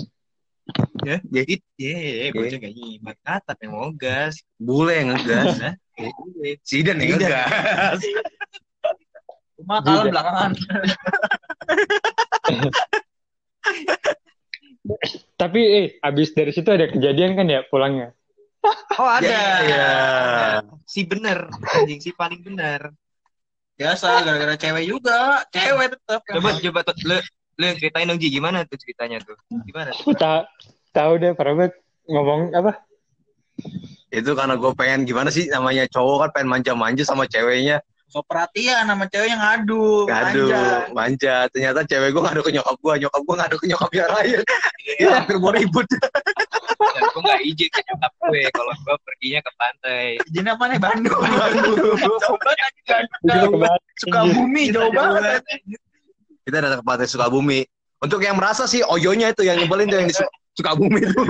[1.07, 5.55] ya jadi ya bocah gak nyimak kata yang mau gas Bule yang ngegas.
[5.97, 6.13] Ya,
[6.45, 6.61] iya.
[6.61, 8.05] Sidan yang ngegas.
[9.57, 10.53] Cuma kalem belakangan.
[15.41, 18.13] Tapi eh abis dari situ ada kejadian kan ya pulangnya.
[18.99, 19.89] oh ada Iya.
[20.85, 21.47] si bener
[21.79, 22.91] anjing si paling bener
[23.77, 25.45] Biasa, gara-gara cewek juga.
[25.53, 26.21] Cewek tetap.
[26.25, 27.17] coba coba tuh lu
[27.57, 29.33] lu ceritain dong Ji gimana tuh ceritanya tuh
[29.65, 29.89] gimana
[30.21, 30.45] Tak
[30.93, 31.73] tahu deh parah banget
[32.09, 32.85] ngomong apa?
[34.13, 37.81] Itu karena gue pengen gimana sih namanya cowok kan pengen manja-manja sama ceweknya.
[38.07, 40.07] So perhatian sama cewek yang ngadu.
[40.07, 40.65] Aduh, manja.
[40.95, 41.37] manja.
[41.51, 44.39] Ternyata cewek gue ngadu ke nyokap gue, nyokap gue ngadu ke nyokap yang lain.
[45.03, 45.87] Ya, hampir mau ribut.
[46.77, 50.79] dan gue nggak izin ke nyokap gue kalau gue perginya ke pantai Izin apa nih
[50.79, 51.23] Bandung?
[53.27, 53.83] Jauh banget.
[53.99, 55.43] Sukabumi jauh banget.
[56.47, 57.61] Kita datang ke Pantai Sukabumi.
[57.99, 61.21] Untuk yang merasa sih oyonya itu yang nyebelin tuh yang di Su- Sukabumi itu.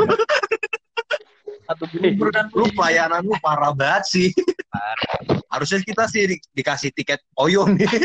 [1.66, 4.28] Satu bubur dan Lu pelayanan lu parah banget sih.
[5.56, 7.88] Harusnya kita sih di- dikasih tiket oyo nih.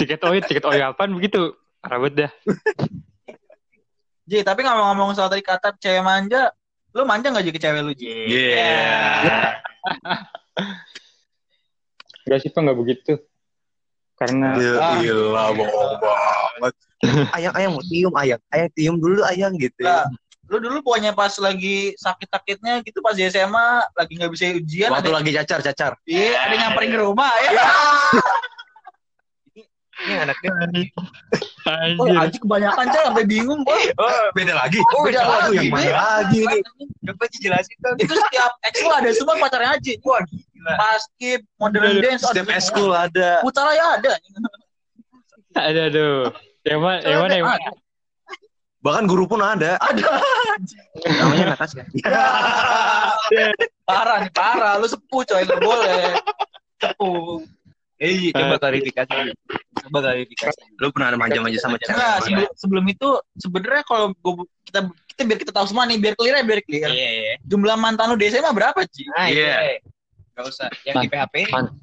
[0.00, 1.52] Tiket oyo, tiket oyo apaan begitu?
[1.84, 2.30] Parah banget dah.
[4.24, 6.48] Ji, tapi ngomong-ngomong soal tadi kata cewek manja,
[6.96, 8.08] lu manja Ji ke cewek lu Ji?
[8.08, 9.60] Yeah.
[12.24, 13.20] Gak sih pak nggak begitu.
[14.16, 14.96] Karena Ya Ah.
[15.04, 16.74] gila bohong banget.
[17.36, 18.40] Ayang ayang mau tium ayang.
[18.48, 19.84] Ayang tium dulu ayang gitu.
[19.84, 20.08] Lah,
[20.48, 25.04] Lu dulu pokoknya pas lagi sakit-sakitnya gitu pas di SMA lagi nggak bisa ujian Waktu
[25.04, 25.92] ada lagi cacar cacar.
[26.04, 27.50] iya ada nyamperin ke rumah ya.
[29.98, 30.50] ini anaknya
[31.68, 31.76] Oh,
[32.08, 32.16] anjir.
[32.16, 33.76] Aji kebanyakan cel sampai bingung gua.
[33.98, 34.80] oh Beda lagi.
[34.96, 35.56] Oh, beda Aduh, lagi.
[35.58, 36.60] yang mana lagi nih?
[37.04, 40.00] coba Ji jelasin dong Itu setiap ekskul ada semua pacarnya Aji.
[40.00, 40.72] Wah, gila.
[40.80, 42.56] Paskib, modern dance, ada Setiap semua.
[42.56, 43.30] eskul ada.
[43.44, 44.12] Putra ya ada.
[45.52, 46.32] Ada aduh.
[46.62, 46.98] Yang mana?
[47.04, 47.36] Yang mana?
[48.88, 49.76] Bahkan guru pun ada.
[49.76, 50.08] Ada.
[51.12, 51.84] Namanya Natasha.
[53.84, 54.80] Parah nih, parah.
[54.80, 56.16] Lu sepuh coy, nggak boleh.
[56.80, 57.44] Sepuh.
[57.98, 59.10] eh Ji, coba klarifikasi
[59.82, 61.90] coba klarifikasi Lu pernah ada manja-manja sama cewek?
[61.90, 66.14] Enggak, sebelum, sebelum itu sebenarnya kalau gua, kita kita biar kita tahu semua nih, biar
[66.14, 66.88] clear ya, biar clear.
[66.94, 69.02] iya iya Jumlah mantan lu di SMA berapa, Ci?
[69.18, 69.34] ah Iya.
[69.34, 69.82] iya
[70.38, 71.74] Gak usah yang di PHP Man-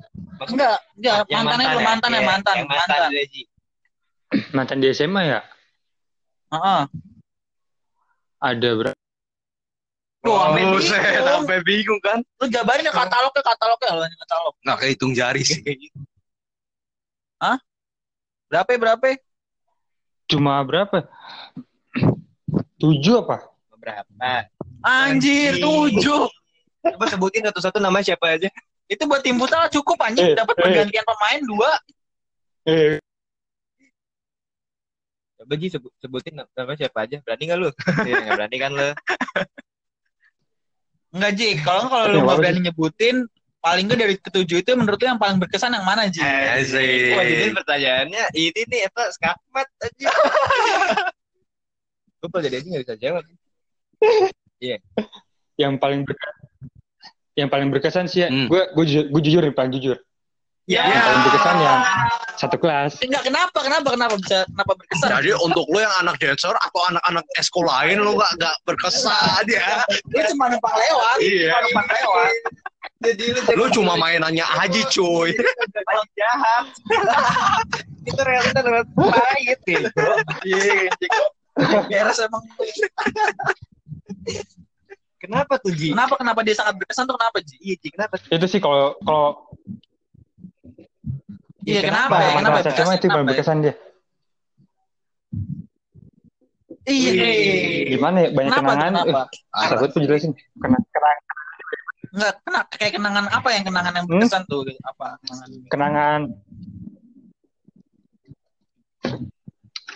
[0.48, 3.12] Enggak, enggak, mantannya belum mantan ya, Iya, mantan, yang mantan mantan.
[3.28, 3.42] Ji.
[4.56, 5.40] Mantan di SMA ya?
[6.56, 6.84] Heeh.
[8.40, 9.00] Ada berapa?
[10.26, 11.26] Sampai Buset, bingung.
[11.30, 12.18] sampai bingung kan?
[12.42, 14.54] Lu jabarin ya katalognya, katalognya, lu ini katalog.
[14.66, 15.62] Nggak kehitung jari sih.
[18.46, 19.04] Berapa ya, berapa?
[19.10, 19.18] ya?
[20.30, 21.06] Cuma berapa?
[22.80, 23.38] Tujuh apa?
[23.76, 24.50] berapa
[24.82, 26.26] Anjir, tujuh.
[26.82, 28.50] coba sebutin satu-satu nama siapa aja
[28.90, 30.62] Itu buat tim futsal cukup anjing Eh, dapat eh.
[30.62, 31.72] pergantian pemain dua.
[32.66, 32.98] Eh,
[35.46, 37.70] coba Ji sebut, sebutin nam- nama siapa aja berani gak lu
[38.02, 38.90] Iya, nggak berani kan lu
[41.16, 41.50] Enggak, Ji.
[41.64, 43.16] Kalau kalau lu Ya, nggak apa berani nyebutin,
[43.64, 46.20] paling nggak dari ketujuh itu menurut lu yang paling berkesan yang mana, Ji?
[46.20, 47.16] Asik.
[47.16, 50.12] Wah, jadi pertanyaannya ini nih apa skakmat aja.
[52.20, 53.24] Gue kalau jadi nggak bisa jawab.
[55.56, 56.36] yang paling berkesan,
[57.40, 58.30] yang paling berkesan sih ya.
[58.34, 58.52] Hmm.
[58.52, 59.98] Gue gue jujur, gue jujur nih paling jujur.
[60.66, 60.82] Ya.
[60.82, 61.80] Yang paling berkesan yang
[62.42, 62.92] satu kelas.
[63.06, 65.10] Enggak kenapa kenapa kenapa bisa kenapa berkesan?
[65.14, 69.86] Jadi untuk lo yang anak dancer atau anak-anak esko lain lo gak, gak berkesan ya.
[70.10, 71.18] Dia cuma numpang lewat.
[71.22, 71.54] Iya.
[71.54, 72.32] Cuma numpang lewat.
[73.06, 75.30] Jadi lu Lu cuma mainannya aja cuy.
[76.18, 76.66] jahat.
[78.10, 80.06] Itu realita lewat pahit gitu.
[80.50, 80.90] Iya.
[81.86, 82.44] Beres emang.
[85.22, 85.94] Kenapa tuh Ji?
[85.94, 87.56] Kenapa kenapa dia sangat berkesan tuh kenapa Ji?
[87.62, 88.18] Iya Ji, kenapa?
[88.30, 89.46] Itu sih kalau kalau
[91.66, 92.14] Iya, iya, kenapa?
[92.14, 92.22] Kenapa?
[92.22, 92.58] Ya, kenapa?
[92.62, 92.64] Ya?
[92.70, 92.78] Ya?
[92.78, 93.24] Cuma itu ya?
[93.26, 93.74] bekasan dia.
[96.86, 97.12] Iya.
[97.90, 98.30] Gimana ya?
[98.30, 98.94] Banyak kenapa, kenangan.
[98.94, 99.22] Kenapa?
[99.34, 100.32] Eh, Aku tuh jelasin.
[100.62, 101.24] Kena kenangan.
[102.16, 104.14] Enggak, kena kayak kenangan apa yang kenangan yang hmm?
[104.22, 104.52] berkesan hmm?
[104.54, 104.62] tuh?
[104.86, 105.50] Apa kenangan?
[105.74, 106.22] Kenangan.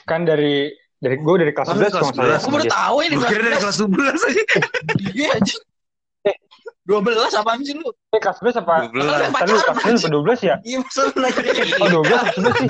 [0.09, 2.37] Kan dari dari gue dari kelas 11 kalau salah.
[2.41, 2.73] Aku baru iya.
[2.73, 3.13] tahu ini.
[3.15, 4.43] Gue dari kelas 11 aja.
[5.19, 5.37] Iya
[6.89, 7.93] dua belas apa sih lu?
[8.09, 8.89] Eh, kelas 11 apa?
[8.89, 9.29] 12.
[9.29, 10.55] Tadi lu kelas 11 ya?
[10.65, 11.39] Iya, maksud lagi.
[11.77, 12.69] Oh, 12 kelas 11 sih.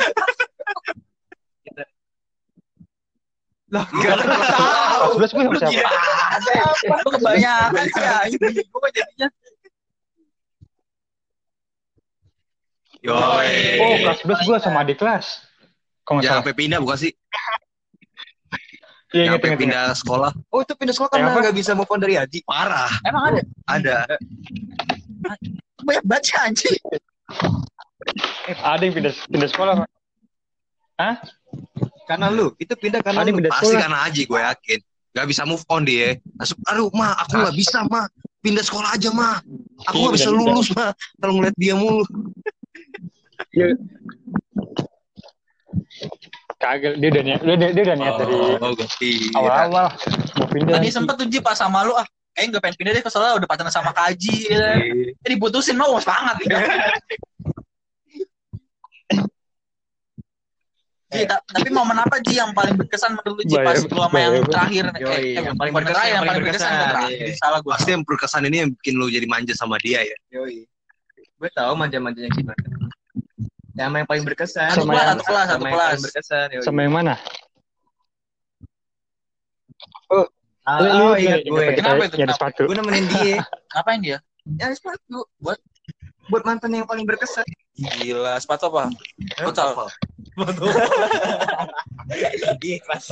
[3.70, 5.10] Lah, enggak tahu.
[5.16, 5.92] Kelas belas gue sama siapa?
[7.00, 8.16] Lu kebanyakan ya.
[8.60, 9.28] Gue jadinya.
[13.00, 13.56] Yoi.
[13.80, 15.48] Oh, kelas 11 gue sama adik kelas.
[16.04, 16.44] Kok enggak salah.
[16.44, 17.12] sampai pindah bukan sih?
[19.10, 19.60] Iya Jangan inget sampai inget.
[19.60, 20.32] pindah sekolah.
[20.48, 22.40] Oh itu pindah sekolah karena nggak bisa move on dari Haji.
[22.44, 22.92] Parah.
[23.02, 23.98] emang ada Ada.
[25.82, 26.78] banyak baca anjing.
[28.56, 29.74] Ada yang pindah pindah sekolah.
[29.78, 29.90] Pak.
[30.96, 31.16] Hah?
[32.06, 33.40] Karena lu, itu pindah karena Ada yang lu.
[33.42, 33.82] pindah Pasti sekolah.
[33.82, 34.80] karena Aji gue yakin.
[35.10, 36.10] Gak bisa move on dia.
[36.38, 38.06] Langsung, aduh ma, aku gak bisa ma.
[38.40, 39.42] Pindah sekolah aja ma.
[39.86, 40.88] Aku Iya, gak bisa pindah- lulus ma.
[41.18, 42.06] Kalau ngeliat dia mulu.
[46.60, 49.32] Kagak dia udah niat dia, dia, dia udah niat dari Oh, gokil.
[49.32, 49.86] awal-awal
[50.36, 50.76] mau pindah.
[50.76, 52.04] Tadi sempet tuh Ji pas sama lu ah
[52.36, 54.60] kayaknya gak pengen pindah deh ke soalnya udah pacaran sama Kaji gitu.
[54.60, 55.16] Iya.
[55.24, 56.52] Jadi diputusin mau semangat gitu.
[61.10, 64.18] Ji, ta- tapi momen apa Ji yang paling berkesan menurut lu Ji pas lu sama
[64.20, 67.34] yang terakhir Yoi, eh, eh, yang paling berkesan, yang paling berkesan yang terakhir.
[67.42, 67.74] salah gua.
[67.80, 70.18] Pasti yang berkesan ini yang bikin lu jadi manja sama dia ya.
[70.38, 70.70] Yoi.
[71.40, 72.62] Gue tahu manja-manjanya gimana.
[73.80, 74.70] Sama yang paling berkesan.
[74.76, 75.88] Satu Sama kelas, yang- satu kelas, satu Sama yang kelas.
[75.88, 76.46] paling berkesan.
[76.52, 76.64] yoi.
[76.68, 77.16] Sama yang mana?
[80.10, 81.66] Lu oh, ingat ingat- gue.
[81.80, 82.16] Kenapa itu?
[82.20, 82.36] Kenapa?
[82.38, 82.62] sepatu.
[82.68, 83.40] Gue nemenin dia.
[83.74, 84.18] Ngapain dia?
[84.60, 85.26] ya sepatu.
[85.40, 85.58] Buat
[86.30, 87.48] buat mantan yang paling berkesan.
[87.80, 88.92] Gila, sepatu apa?
[89.40, 89.88] Futsal.
[92.60, 93.04] Iya, pas.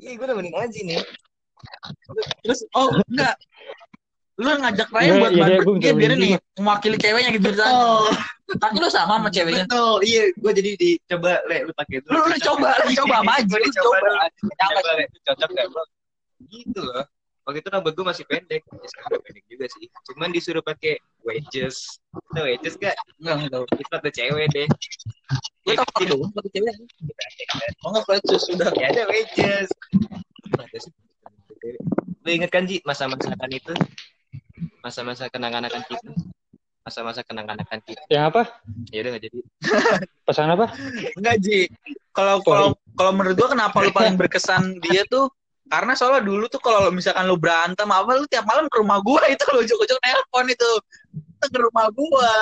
[0.00, 1.02] Iya, gue nemenin Aji nih.
[2.42, 3.36] Terus oh enggak.
[4.40, 7.48] Lu ngajak Ryan Iya, buat iya, bantu dia biar nih mewakili ceweknya gitu.
[7.60, 8.08] Oh,
[8.56, 9.68] Tapi lu sama sama ceweknya.
[9.68, 10.00] betul.
[10.00, 12.08] Iya, gue jadi dicoba, Le, lu pakai itu.
[12.08, 13.96] Lu lu coba, lu coba sama aja, lu coba.
[14.40, 15.84] Coba, Le, cocok gak, bro?
[16.48, 17.04] Gitu loh.
[17.44, 18.62] Waktu itu rambut gue masih pendek.
[18.64, 19.84] Ya, sekarang udah pendek juga sih.
[20.08, 22.00] Cuman disuruh pakai wedges.
[22.32, 22.96] Tau wedges gak?
[23.20, 23.64] Enggak enggak tahu.
[23.76, 24.68] Itu ada cewek deh.
[25.68, 26.74] Gue tau itu, sepatu cewek.
[27.84, 28.70] Oh enggak flatus sudah.
[28.76, 29.68] Ya ada wedges.
[30.56, 30.92] Ada sih.
[32.24, 33.72] Lu inget kan Ji masa-masa kan itu?
[34.80, 36.10] Masa-masa kenang-kanakan kita.
[36.80, 38.02] Masa-masa kenang-kanakan kita.
[38.08, 38.42] Yang apa?
[38.90, 39.38] Ya udah gak jadi.
[40.26, 40.66] Pasangan apa?
[41.16, 41.60] Enggak Ji.
[42.10, 45.30] Kalau kalau kalau menurut gua kenapa lu paling berkesan dia tuh
[45.70, 48.98] karena soalnya dulu tuh kalau lu misalkan lu berantem apa lu tiap malam ke rumah
[48.98, 50.70] gua itu lu ujuk-ujuk nelpon itu
[51.14, 52.34] Itu ke rumah gua.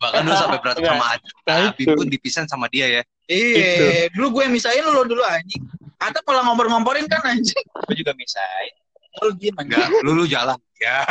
[0.00, 1.06] Bahkan lu sampai berantem sama
[1.44, 3.02] Tapi pun dipisahin sama dia ya.
[3.30, 5.62] Iya, dulu gue yang misahin lu dulu anjing.
[6.02, 7.62] Atau kalau ngompor-ngomporin kan anjing.
[7.86, 8.74] Gue juga misain.
[9.12, 9.54] Lu anjing.
[9.58, 10.54] Enggak, lu lu jalan.
[10.78, 11.02] Ya.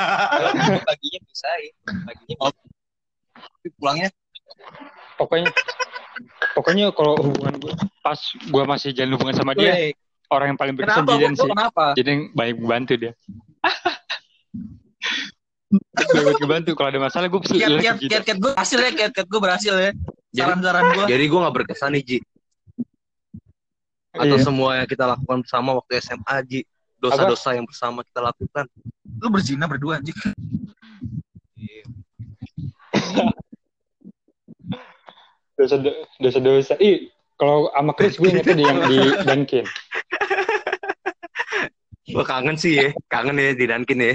[0.81, 1.73] Paginya misain.
[1.83, 2.51] Paginya Oh.
[3.35, 4.09] Tapi pulangnya
[5.15, 5.51] Pokoknya
[6.55, 9.91] pokoknya kalau hubungan gue pas gue masih jalan hubungan sama dia Weh,
[10.27, 11.35] orang yang paling berkesan Kenapa?
[11.35, 11.49] Sih.
[11.51, 11.85] kenapa?
[11.95, 13.11] Jadi yang banyak bantu dia.
[15.99, 18.91] banyak bantu kalau ada masalah gue pasti Kiat lihat kiat kiat kiat gue berhasil ya,
[18.91, 19.91] kiat kiat gue berhasil ya.
[20.29, 21.05] Jadi- Saran-saran gue.
[21.07, 22.17] jadi gue gak berkesan nih Ji.
[24.09, 24.43] Atau Iya.
[24.43, 26.59] semua yang kita lakukan bersama waktu SMA Ji.
[26.99, 28.67] Dosa-dosa yang bersama kita lakukan.
[29.19, 30.15] Lu berzina berdua anjing.
[35.59, 35.75] dosa
[36.19, 36.73] dosa dosa.
[36.79, 39.65] Ih, kalau sama Chris gue ingetnya di yang di Dunkin.
[42.09, 42.89] Gue kangen sih ya.
[43.11, 44.13] Kangen ya di Dunkin ya.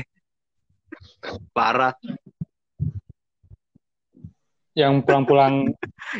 [1.52, 1.92] Parah.
[4.74, 5.70] Yang pulang-pulang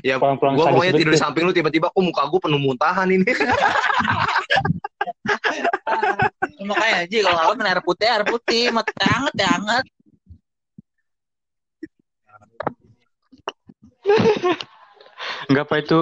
[0.02, 3.26] Ya, pulang-pulang gue pokoknya tidur di samping lu tiba-tiba kok muka gue penuh muntahan ini.
[6.64, 9.84] Makanya aja kalau nggak apa air putih air putih, mati hangat ya hangat.
[15.48, 15.98] Enggak apa itu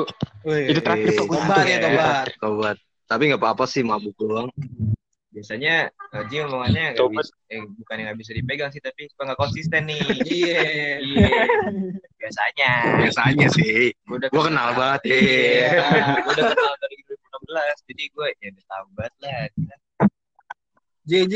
[0.67, 1.79] itu terakhir kok gue Tobat ya Iya.
[1.87, 2.27] tobat.
[2.43, 2.77] Tobat.
[3.07, 4.49] Tapi gak apa-apa sih mabuk doang.
[5.33, 7.25] biasanya Aji omongannya nggak Coba.
[7.25, 10.05] bisa, eh, bukan yang nggak bisa dipegang sih, tapi suka nggak konsisten nih.
[10.29, 10.61] Iya.
[11.01, 11.41] Iya.
[12.21, 12.71] Biasanya.
[13.01, 13.97] Biasanya sih.
[14.05, 15.01] Gua udah Gua kenal banget.
[15.09, 15.17] Iya.
[15.17, 16.05] Iya.
[16.21, 16.97] Gua udah kenal dari
[17.33, 19.49] 2016, jadi gue ya udah tahu banget lah.
[21.03, 21.35] JJ.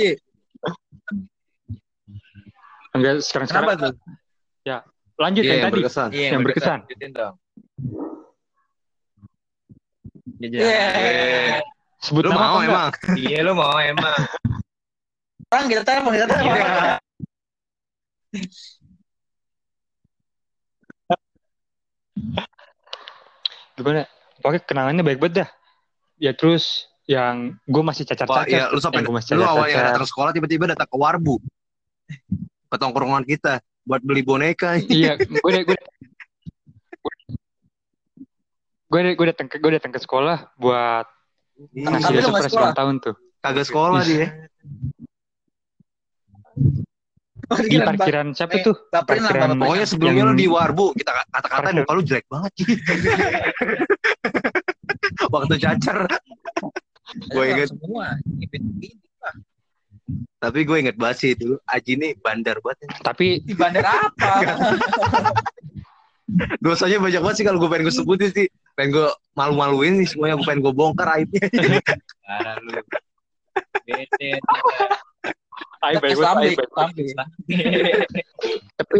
[2.93, 3.95] Enggak sekarang Kenapa sekarang tuh?
[5.17, 5.77] lanjut Iya, yang yang tadi.
[5.81, 6.09] berkesan.
[6.13, 6.79] Iya, Yang berkesan.
[6.85, 7.35] Lanjutin dong.
[10.37, 10.61] Ya, Iya.
[10.61, 11.63] jangan.
[11.97, 12.91] Sebut Lu nama mau emang?
[13.17, 14.21] Iya lu mau emang.
[15.49, 16.53] Orang kita telepon, kita telepon.
[16.53, 17.01] Iya.
[23.77, 24.03] Gimana?
[24.41, 25.49] Pokoknya kenangannya baik banget dah.
[26.17, 28.51] Ya terus yang gue masih cacat-cacat.
[28.51, 31.39] ya lu sampai yang masih lu awalnya datang sekolah tiba-tiba datang ke warbu.
[32.67, 34.75] Ke tongkrongan kita buat beli boneka.
[34.91, 35.77] iya, gue gue
[38.87, 41.07] gue gue datang ke gue datang ke sekolah buat
[41.73, 42.69] Iya, ngasih Tapi surprise sekolah?
[42.69, 44.27] ulang tahun tuh Kagak sekolah dia.
[47.47, 49.55] di parkiran siapa Eh, tuh lah Parkiran-.
[49.57, 51.81] Pokoknya sebelumnya Yang- lu di warbu, kita kata-katain Parkir.
[51.81, 52.53] muka lu jelek banget.
[52.53, 52.65] Ci.
[55.37, 55.99] Waktu cacar.
[57.33, 58.19] Gue inget, semua.
[60.43, 61.57] Tapi gue inget banget sih dulu.
[61.71, 62.93] Aji ini bandar banget.
[63.01, 64.33] tapi Di bandar apa?
[66.63, 68.47] Dosanya banyak banget sih kalau gue pengen gue sebutin sih.
[68.75, 70.35] Pengen gue malu-maluin nih semuanya.
[70.37, 71.47] Gue pengen gue bongkar aibnya.
[72.27, 72.75] Parah lu.
[73.87, 74.31] Bete.
[75.87, 76.59] aib aib banget.
[76.75, 77.07] sampai.
[78.77, 78.99] tapi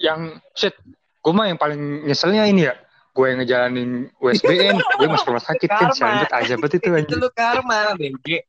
[0.00, 0.72] yang shit
[1.20, 2.74] gue mah yang paling nyeselnya ini ya
[3.20, 7.16] gue yang ngejalanin USBN gue masuk rumah sakit kan sambut aja bet itu Itu anjir
[7.20, 8.48] lu karma, BG.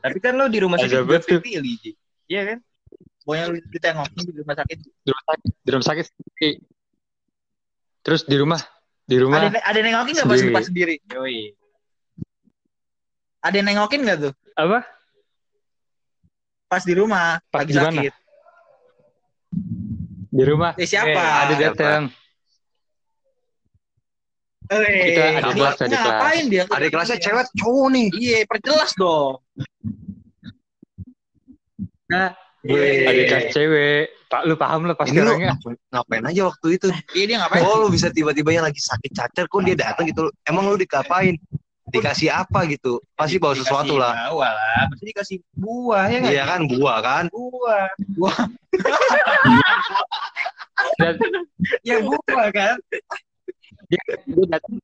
[0.00, 1.44] Tapi kan lu di rumah sakit betul.
[1.44, 1.76] pilih.
[2.26, 2.58] Iya kan?
[3.22, 4.78] Pokoknya lu ditengokin di rumah sakit.
[4.80, 6.06] di rumah sakit di rumah sakit
[8.02, 8.60] terus di rumah
[9.04, 10.54] di rumah Ada ada yang nengokin nggak pas Sendiri.
[10.56, 10.94] pas sendiri?
[11.12, 11.38] Yoi.
[13.44, 14.32] Ada yang nengokin nggak tuh?
[14.56, 14.80] apa
[16.66, 18.12] Pas di rumah, Pas lagi sakit.
[20.32, 21.12] Di rumah Eh siapa?
[21.12, 22.02] Eh, ada datang
[24.64, 26.00] Eh, Kita ada kelas, ada kelas.
[26.00, 26.64] ngapain dia?
[26.64, 28.08] Adik kelasnya cewek cowok nih.
[28.14, 29.42] Iya, perjelas dong.
[32.06, 33.10] nah Iya.
[33.10, 36.66] ada kelas cewek pak lu paham lah pasti Ini lu orangnya ngapain, ngapain aja waktu
[36.72, 36.86] itu?
[37.12, 37.60] Iya dia ngapain?
[37.60, 40.30] Oh lu bisa tiba-tibanya lagi sakit cacar kok dia datang gitu.
[40.46, 41.36] Emang lu dikapain?
[41.92, 43.02] Dikasih apa gitu?
[43.12, 44.32] Pasti bawa sesuatu lah.
[44.32, 44.88] Bawa lah.
[44.88, 46.32] Pasti dikasih buah ya nggak?
[46.32, 47.24] Iya kan buah kan?
[47.28, 47.84] Buah.
[51.02, 51.14] dan
[51.88, 52.76] Ya buah kan?
[53.90, 54.00] dia
[54.48, 54.74] datang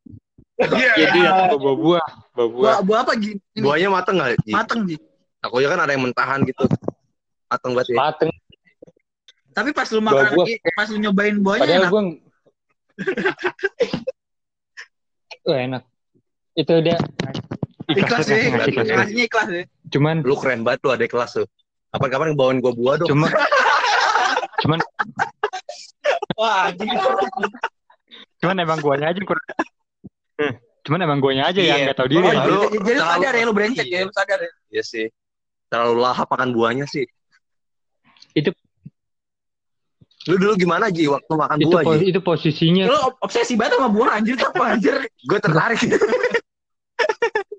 [0.58, 0.90] Iya.
[0.98, 3.38] ya, dia datang bawa buah bawa buah Buah, buah apa Ji?
[3.54, 4.28] Ini Buahnya mateng nggak?
[4.50, 4.96] Mateng Ji.
[5.38, 6.66] Aku kan ada yang mentahan gitu.
[7.46, 7.96] Mateng banget ya.
[7.96, 8.30] mateng
[9.54, 10.46] Tapi pas lu makan, buah.
[10.76, 11.90] pas lu nyobain buahnya padahal enak.
[11.90, 12.02] gue
[15.46, 15.82] Wah enak
[16.54, 16.98] itu dia
[17.88, 19.64] Ikhlas banget ya, ngasih, ikhlas ikhlas ya.
[19.88, 21.48] cuman Lu keren banget lu ada kelas tuh.
[21.88, 23.08] Kapan-kapan bawain gua buah dong.
[23.08, 23.32] cuma
[24.60, 24.78] cuman
[26.34, 26.88] Wah, anjing.
[28.38, 29.44] cuman emang guanya aja kurang
[30.38, 31.68] Eh, cuman emang guanya aja Iya.
[31.68, 33.98] yang nggak tahu diri Oh, Lalu- jadi, jadi lu terlalu- sadar ya lu brengsek ya,
[34.02, 34.50] lu sadar ya.
[34.70, 35.06] Iya sih.
[35.68, 37.04] Terlalu lahap makan buahnya sih.
[38.32, 38.54] Itu-
[40.26, 42.04] Lu dulu gimana Ji waktu makan itu buah po- Ji?
[42.06, 44.94] itu posisinya Lu obsesi banget sama buah anjir apa anjir?
[45.24, 45.80] Gue tertarik.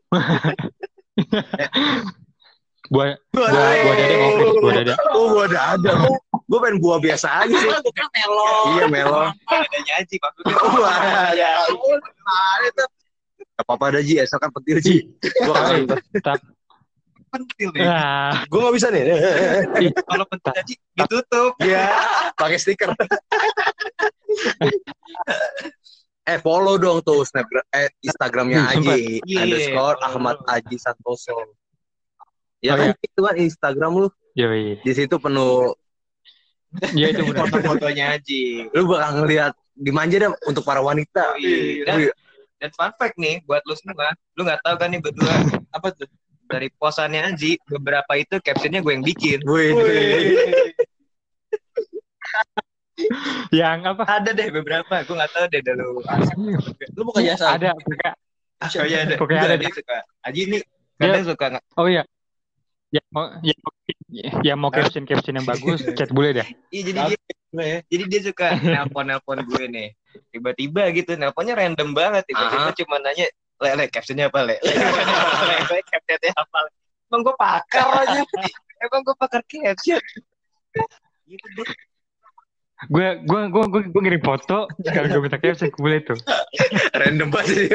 [2.90, 5.92] buah buah buah dada mau Chris, buah dada oh buah dada.
[6.50, 7.70] Gue pengen buah biasa aja sih.
[7.70, 8.66] Bukan melon.
[8.74, 9.28] Iya melon.
[9.46, 10.54] Adanya aja maksudnya.
[10.82, 10.98] Wah,
[11.38, 11.52] ya.
[13.54, 14.98] Gak apa-apa ada Ji, asalkan petir Ji.
[15.22, 15.86] Gue
[16.26, 16.42] Tap-
[17.30, 17.86] Pentil nih.
[17.86, 19.04] nah, gue gak bisa nih.
[20.02, 21.54] Kalau pentil aja ditutup.
[21.62, 21.86] Iya,
[22.34, 22.90] pakai stiker.
[26.26, 28.74] eh follow dong tuh snapgram eh Instagramnya.
[28.74, 29.98] Aji Iya, underscore.
[30.02, 31.38] Ahmad Aji Santoso.
[32.60, 32.96] Ya Oh, kan iya.
[33.00, 35.74] itu kan Instagram lu yoi di situ penuh
[36.94, 38.42] ya itu benar Foto-fotonya aja.
[38.70, 41.34] lu bakal ngeliat dimanja deh untuk para wanita.
[41.82, 42.12] Dan, Wih,
[42.58, 45.34] dan fun fact nih buat lu semua, lu nggak tahu kan nih berdua
[45.72, 46.06] Apa tuh?
[46.46, 49.38] dari posannya Anji beberapa itu captionnya gue yang bikin.
[49.46, 49.70] wih,
[53.50, 56.04] yang apa Ada deh beberapa, gue nggak tahu deh dulu.
[56.94, 57.56] Lu buka jasa.
[57.56, 58.12] ada pokoknya
[58.60, 59.16] Oh iya ada.
[59.16, 59.98] Pokoknya ada Dia suka.
[60.22, 62.04] Aji nih Dia- kadang suka nggak oh iya
[62.90, 63.60] yang mau yang,
[64.42, 67.20] yang mau caption caption yang bagus chat boleh dah Iya jadi dia
[67.90, 69.90] jadi dia suka nelpon nelpon gue nih.
[70.30, 72.30] Tiba-tiba gitu nelponnya random banget.
[72.30, 72.78] Tiba-tiba Aha.
[72.78, 73.26] cuma nanya
[73.60, 74.56] le le captionnya apa le?
[75.70, 76.72] Le, captionnya apa, le?
[77.10, 78.22] Emang gue pakar aja.
[78.86, 80.02] Emang gue pakar caption.
[81.26, 81.70] Gitu deh.
[82.80, 86.16] gue gue gue gue, gue ngirim foto sekali gue minta caption boleh tuh
[86.96, 87.68] random banget sih.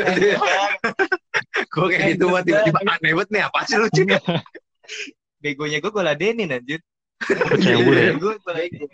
[1.76, 4.02] Gue kayak gitu banget tiba-tiba aneh banget nih apa sih lucu
[5.40, 6.80] Begonya gue gue ladenin anjir.
[7.20, 8.00] Percaya bule.
[8.00, 8.12] ya?
[8.16, 8.90] Gue gue ladenin.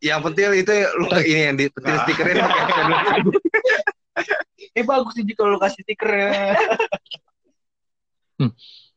[0.00, 2.02] Yang pentil itu lu ini yang di pentil Nah.
[2.08, 2.36] stikerin.
[4.70, 6.54] Eh bagus sih kalau lu kasih stiker ya.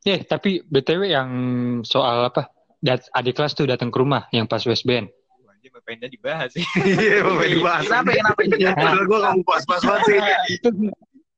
[0.03, 1.29] Eh, tapi BTW yang
[1.87, 2.51] soal apa?
[2.83, 5.07] Dat adik kelas tuh datang ke rumah yang pas USBN.
[5.47, 6.63] Anjir pengennya dibahas sih.
[6.83, 7.87] Iya, mau dibahas.
[7.87, 8.41] Kenapa kenapa
[8.75, 10.17] Padahal gue gak mau pas-pas banget sih.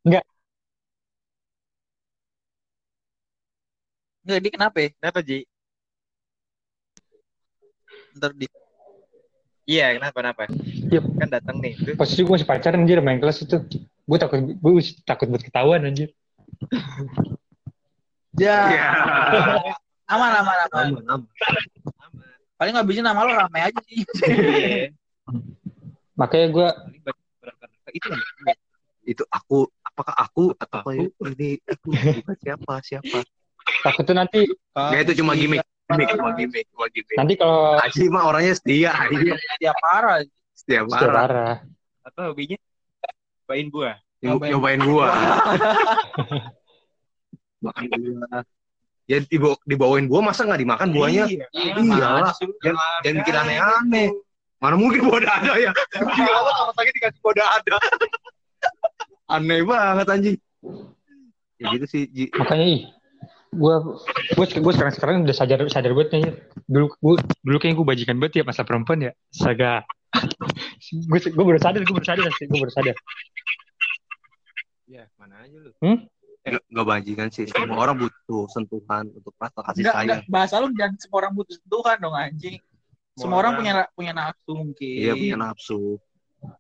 [0.04, 0.24] Enggak,
[4.26, 4.90] dia kenapa ya?
[4.98, 5.46] Kenapa Ji?
[8.18, 8.50] Ntar di
[9.66, 10.42] Iya, kenapa kenapa?
[10.94, 11.02] Iya.
[11.02, 11.74] Kan datang nih.
[11.74, 11.98] Tuh.
[11.98, 13.58] Posisi gue masih pacaran anjir main kelas itu.
[14.06, 14.72] Gue takut gue
[15.02, 16.14] takut buat ketahuan anjir.
[18.38, 18.70] Ya.
[18.70, 18.86] Iya.
[20.06, 20.86] Aman, aman, aman.
[21.02, 21.30] Aman, aman.
[22.62, 24.06] Paling ngabisin nama lo rame aja sih.
[24.06, 24.94] Iya.
[26.14, 26.68] Makanya gue
[27.90, 28.10] Itu.
[29.06, 33.22] Itu aku, apakah aku atau apa ini aku bukan siapa
[33.66, 33.84] siapa?
[33.84, 34.42] takutnya nanti
[34.76, 37.18] Ya itu cuma gimmick, gimmick, cuma gimmick, cuma gimmick.
[37.18, 40.22] nanti kalau Aji mah orangnya setia, Aji Dia parah.
[40.54, 41.14] setia parah.
[41.16, 41.56] parah.
[42.06, 42.58] Apa hobinya?
[43.46, 43.98] Bain buah.
[44.26, 45.06] Nyob- Nyobain gua.
[47.66, 48.42] Makan gua.
[49.06, 51.26] Ya dibawa, dibawain gua masa nggak dimakan buahnya?
[51.30, 51.46] Iya.
[51.54, 52.34] Iyalah.
[52.62, 54.08] Jangan, jangan bikin aneh-aneh.
[54.58, 55.72] Mana mungkin buah dada ya?
[56.18, 57.78] Gila sama lagi dikasih buah dada.
[59.36, 60.38] Aneh banget anjing.
[61.62, 62.04] Ya gitu sih.
[62.34, 62.82] Makanya ih
[63.56, 63.76] gue
[64.36, 66.24] gue gue sekarang sekarang udah sadar sadar banget nih
[66.68, 69.88] dulu gue dulu kayaknya gue bajikan banget ya masa perempuan ya saga
[71.12, 72.96] gue gue baru sadar gue baru sadar gue baru sadar
[74.86, 75.72] Ya, mana aja lu.
[76.46, 77.50] Nggak, nggak bajingan sih.
[77.50, 79.98] Semua orang butuh sentuhan untuk rasa kasih sayang.
[80.06, 80.20] enggak.
[80.30, 82.58] Bahasa lu jangan semua orang butuh sentuhan dong anjing.
[83.18, 84.96] Semua orang punya punya nafsu mungkin.
[85.02, 85.98] Iya punya nafsu.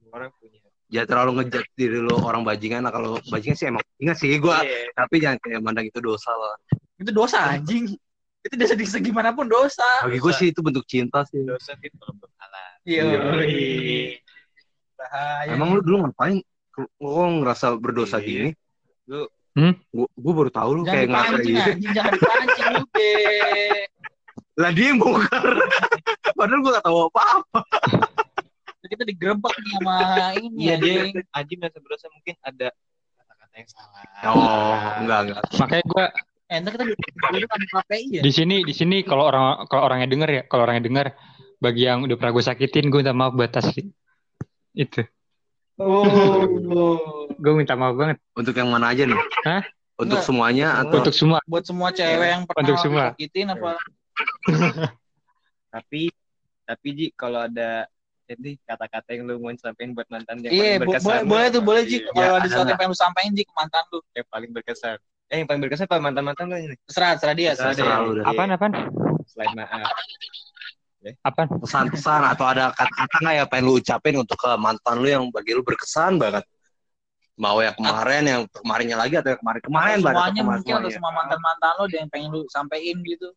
[0.10, 0.65] Orang punya.
[0.86, 2.86] Jangan terlalu ngejat diri lo orang bajingan.
[2.86, 4.62] Nah kalau bajingan sih emang ingat sih gua.
[4.62, 4.94] Iya.
[4.94, 6.56] Tapi jangan kayak mandang itu dosa lah.
[6.96, 7.90] Itu dosa anjing.
[8.46, 9.86] Itu dosa di segi mana pun dosa.
[10.06, 11.42] Bagi gue sih itu bentuk cinta sih.
[11.42, 12.72] Dosa fit kalau berhalal.
[12.86, 13.04] Iya.
[13.42, 14.22] Iya.
[14.96, 15.52] Bahaya.
[15.52, 16.40] Emang lu dulu ngapain?
[17.02, 18.26] Lo ngerasa berdosa Iya.
[18.26, 18.50] gini?
[19.10, 19.72] Lu- Hmm?
[19.88, 21.64] Gua, gua baru tahu lu jangan kayak ngerasa dipancing gitu.
[21.72, 23.12] anjing, jangan dipancing lu, Be.
[24.60, 25.44] Lah dia yang bongkar.
[26.38, 27.60] Padahal gua gak tahu apa-apa.
[28.86, 29.96] Kita digerebek nih sama
[30.36, 31.16] ini Iya dia anjing.
[31.30, 32.68] Aji merasa berdosa mungkin ada
[33.16, 34.02] kata-kata yang salah.
[34.28, 35.40] Oh, enggak enggak.
[35.56, 36.06] makanya gue
[36.46, 37.02] Eh, ntar kita duduk
[37.50, 38.22] sama KPI ya.
[38.22, 41.08] di sini di sini kalau orang kalau orangnya denger ya kalau orangnya denger
[41.58, 43.66] bagi yang udah pernah gue sakitin gue minta maaf batas
[44.72, 45.02] itu
[45.76, 46.06] Oh.
[47.28, 49.18] gue minta maaf banget Untuk yang mana aja nih?
[49.44, 49.66] Hah?
[49.96, 50.24] Untuk Enggak.
[50.24, 53.04] semuanya atau untuk semua Buat semua cewek yang pernah Untuk semua.
[53.12, 53.72] sakitin apa?
[55.74, 56.02] Tapi
[56.64, 57.86] tapi Ji kalau ada
[58.26, 61.06] jadi kata-kata yang lu mau sampaikan buat mantan yang Iya, paling berkesan.
[61.06, 61.98] boleh, boleh tuh, boleh Ji.
[61.98, 64.00] Iya, Kalau ada sesuatu yang pengen lu sampein Ji ke mantan lu.
[64.12, 64.98] yang paling berkesan.
[65.26, 66.76] Eh yang paling berkesan apa mantan-mantan lu ini?
[66.84, 67.52] Terserah, terserah dia.
[67.52, 68.22] Terserah Terserah Terserah dia.
[68.22, 68.72] lu apaan apaan
[69.26, 69.90] Selain maaf.
[71.22, 75.24] apaan Pesan-pesan atau ada kata-kata nggak ya pengen lu ucapin untuk ke mantan lu yang
[75.30, 76.42] bagi lu berkesan banget?
[77.36, 80.18] Mau yang kemarin, yang kemarinnya lagi atau yang kemarin-kemarin banget?
[80.18, 83.28] Semuanya Kemarin mungkin atau semua mantan-mantan lo ada yang pengen lu sampein gitu.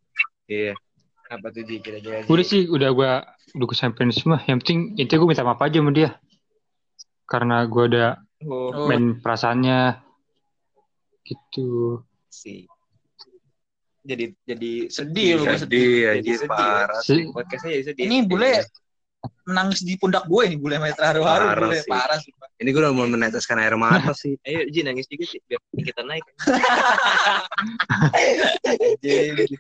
[0.49, 0.73] Iya.
[1.29, 2.25] Apa tuh Ji kira-kira?
[2.25, 3.11] Udah sih udah gue
[3.57, 6.17] udah gue sampein semua yang penting itu gue minta maaf aja sama dia
[7.25, 9.99] karena gue udah Oh, main perasaannya
[11.27, 11.99] gitu
[12.31, 12.71] sih.
[14.01, 16.47] Jadi jadi Sedih lu, Jadi Sedih, sedih.
[16.47, 17.03] parah.
[17.03, 18.03] Si- Podcastnya jadi sedih.
[18.07, 18.63] ini bule
[19.43, 21.91] menangis di pundak gue ini bule meter haru-haru Parah bule sih.
[21.91, 22.31] parah sih.
[22.31, 22.47] Pak.
[22.63, 24.39] Ini gue udah mau meneteskan air mata sih.
[24.47, 26.23] Ayo Ji nangis juga sih biar kita naik.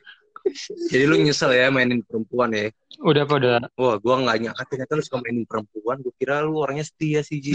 [0.91, 2.69] Jadi lu nyesel ya mainin perempuan ya?
[2.99, 6.03] udah apa udah Wah, gua nggak nyangka ternyata lu suka mainin perempuan.
[6.03, 7.55] Gue kira lu orangnya setia sih, Ji.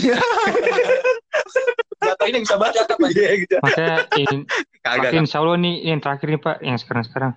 [2.04, 3.56] Gak tau ini bisa baca apa Iya, gitu.
[3.64, 4.44] makanya in,
[4.84, 5.12] Kagak.
[5.16, 7.32] insya Allah nih yang terakhir nih pak yang sekarang sekarang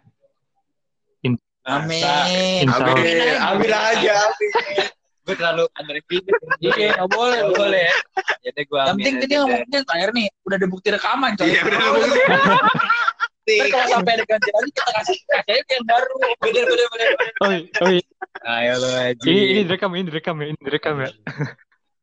[1.66, 1.98] Amin.
[2.62, 2.94] Insya Allah.
[2.94, 4.30] Amin, amin aja.
[5.26, 6.22] Gue terlalu underrated.
[6.62, 7.86] Iya, nggak boleh, nggak boleh.
[8.46, 11.50] Ya deh gue Yang penting dia ngomongnya terakhir nih, udah ada bukti rekaman coy.
[11.50, 12.20] Iya, udah ada bukti.
[13.46, 16.12] Ntar kalau sampai ada ganti lagi kita kasih kasih aja yang baru.
[16.42, 17.08] Bener bener bener.
[17.14, 18.04] oh, iya, oh iya.
[18.46, 19.26] Ayo lo Aji.
[19.30, 21.10] ini ini direkam ini direkam ya ini direkam ya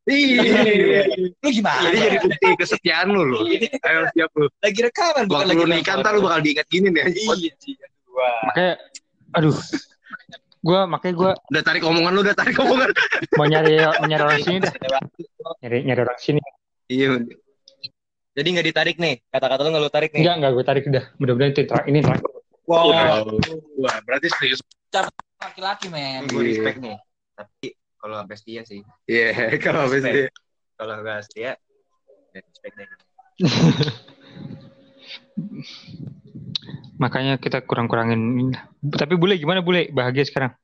[0.04, 1.04] Iya.
[1.39, 1.80] Lu gimana?
[1.88, 3.38] Jadi jadi bukti kesetiaan lu lu.
[3.88, 4.52] Ayo siap lu.
[4.60, 7.08] lagi rekaman bukan lagi lu nikah ntar lu bakal diingat gini nih.
[7.12, 7.52] Iya
[8.46, 8.74] makanya
[9.34, 9.58] aduh
[10.64, 12.89] gue makanya gue Udah tarik omongan lu, udah tarik omongan.
[13.36, 14.74] mau nyari mau nyari orang sini dah
[15.66, 16.39] nyari nyari orang sini
[16.91, 17.26] Iya.
[18.34, 19.16] Jadi nggak ditarik nih.
[19.30, 20.22] Kata-kata lu nggak lu tarik nih.
[20.26, 22.30] enggak enggak gue tarik udah mudah-mudahan itu terakhir ini terakhir
[22.64, 22.96] Wow.
[23.76, 24.64] Wah, berarti serius.
[25.44, 26.24] Laki-laki men.
[26.32, 26.96] Gue respect nih.
[27.36, 28.80] Tapi kalau sampai setia sih.
[29.04, 30.16] Iya, kalau habis Respect.
[30.16, 30.30] dia.
[30.74, 31.52] Kalau nggak setia,
[32.34, 32.88] ya respect deh.
[37.04, 38.56] Makanya kita kurang-kurangin.
[38.80, 39.92] Tapi bule gimana bule?
[39.92, 40.56] Bahagia sekarang?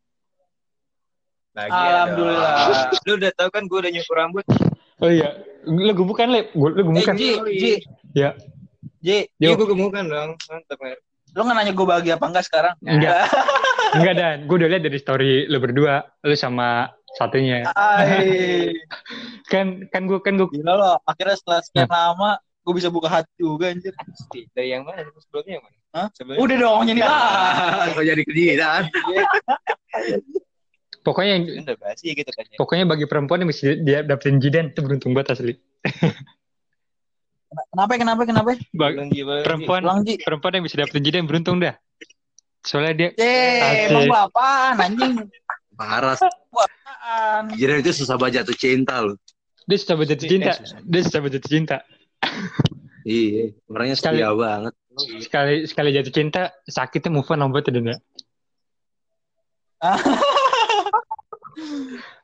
[1.52, 1.76] Bahagia
[2.08, 2.54] Alhamdulillah.
[2.56, 3.04] dong.
[3.08, 4.46] Lu udah tahu kan gue udah nyukur rambut.
[5.00, 5.30] Oh iya,
[5.64, 7.14] lu gemukan le, Gua- lu Eh, gemukan.
[7.16, 7.74] Ji, Ji.
[8.12, 8.36] Ya.
[9.00, 9.56] Ji, Iya Yo.
[9.56, 10.36] gue gemukan dong.
[10.38, 10.96] Mantap ya.
[11.30, 12.74] lu nggak nanya gue bahagia apa enggak sekarang?
[12.82, 13.30] Enggak,
[13.94, 17.70] enggak dan gue udah lihat dari story lu berdua, lu sama satunya.
[17.78, 18.74] Ay,
[19.52, 20.94] Kan kan gue kan gue gila lo.
[21.06, 22.36] Akhirnya setelah sekian lama,
[22.66, 23.94] gue bisa buka hati juga anjir.
[24.52, 25.06] Dari yang mana?
[25.22, 25.78] Sebelumnya yang mana?
[25.90, 26.08] Hah?
[26.18, 26.42] Sebelumnya.
[26.42, 27.94] Udah dong, nyanyi lah.
[27.94, 28.82] Kok jadi kejidan?
[31.00, 32.56] pokoknya yang Udah basi gitu kan ya.
[32.56, 35.54] pokoknya bagi perempuan yang bisa dia dapetin jidan itu beruntung banget asli.
[37.50, 38.50] Kenapa, kenapa, kenapa?
[38.78, 39.42] Ba- gila.
[39.42, 39.82] perempuan
[40.22, 41.74] perempuan yang bisa dapetin jidan beruntung dah.
[42.62, 45.26] Soalnya dia Eh, emang lu apaan, anjing?
[45.74, 46.14] Parah.
[46.14, 47.50] Apaan?
[47.58, 49.18] Jidan itu susah banget jatuh cinta loh.
[49.66, 50.78] dia sudah jatuh cinta, susah.
[50.82, 51.78] dia sudah jatuh cinta.
[53.02, 54.74] Iya, orangnya Sekali- setia banget.
[55.24, 58.00] Sekali sekali jatuh cinta sakitnya move on obat udah enggak.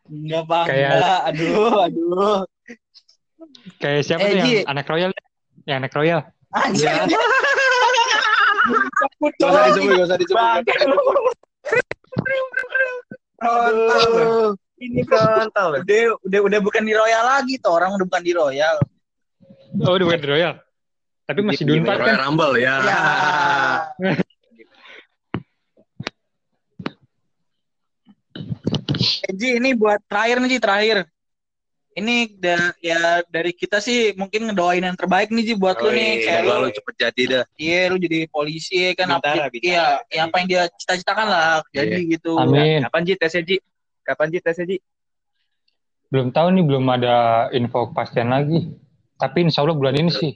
[0.06, 0.66] Enggak, Bang.
[0.70, 1.22] Kayak-.
[1.30, 2.38] Aduh, aduh.
[3.78, 5.12] Kayak siapa Eh, tuh yang anak royal?
[5.66, 6.20] Yang anak royal.
[6.52, 6.88] Anjing.
[8.96, 9.68] Sebut Gak usah dong.
[9.76, 10.38] disebut, gak usah disebut.
[10.38, 10.62] Bang.
[13.42, 14.56] Aduh.
[14.76, 15.72] Ini kontol.
[15.82, 18.76] Udah, udah, udah bukan di Royal lagi tuh orang udah bukan di Royal.
[19.82, 20.54] Oh, udah bukan di royal.
[21.26, 21.64] Tapi masih?
[21.64, 22.28] Dunpar Royal kan?
[22.28, 22.76] Rumble ya.
[22.84, 23.00] Ya.
[29.32, 30.98] Ji, ini buat terakhir nih Ji, terakhir.
[31.96, 36.28] Ini da- ya dari kita sih mungkin ngedoain yang terbaik nih Ji buat lu nih.
[36.28, 37.44] Kayak lu, lu cepet jadi dah.
[37.56, 39.72] iya lu jadi polisi ya kan Bintara, apa, bintara.
[39.72, 42.36] iya, ya apa yang dia cita-citakan lah jadi gitu.
[42.36, 42.84] Amin.
[42.84, 43.58] Kapan Ji tesnya Ji?
[44.04, 44.78] Kapan Ji tesnya Ji?
[46.12, 47.16] Belum tahu nih, belum ada
[47.56, 48.76] info kepastian lagi.
[49.16, 50.36] Tapi insya Allah bulan ini sih.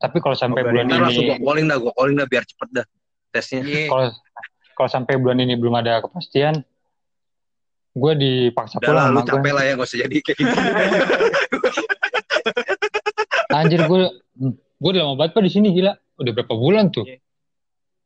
[0.00, 2.28] Tapi kalau sampai Oh, bulan bulan Ntar langsung ini, gua calling dah, gua calling dah
[2.28, 2.86] biar cepet dah
[3.32, 3.60] tesnya.
[3.64, 3.88] Iya.
[3.88, 4.04] kalau
[4.76, 6.64] kalau sampai bulan ini belum ada kepastian,
[7.90, 9.52] gue dipaksa Udah lah, pulang lu sama capek gue.
[9.52, 10.54] lah ya, gak usah jadi kayak gitu.
[13.50, 13.98] Anjir gue,
[14.52, 15.92] gue udah lama banget pak di sini gila.
[16.16, 17.04] Udah berapa bulan tuh?
[17.04, 17.18] Iya.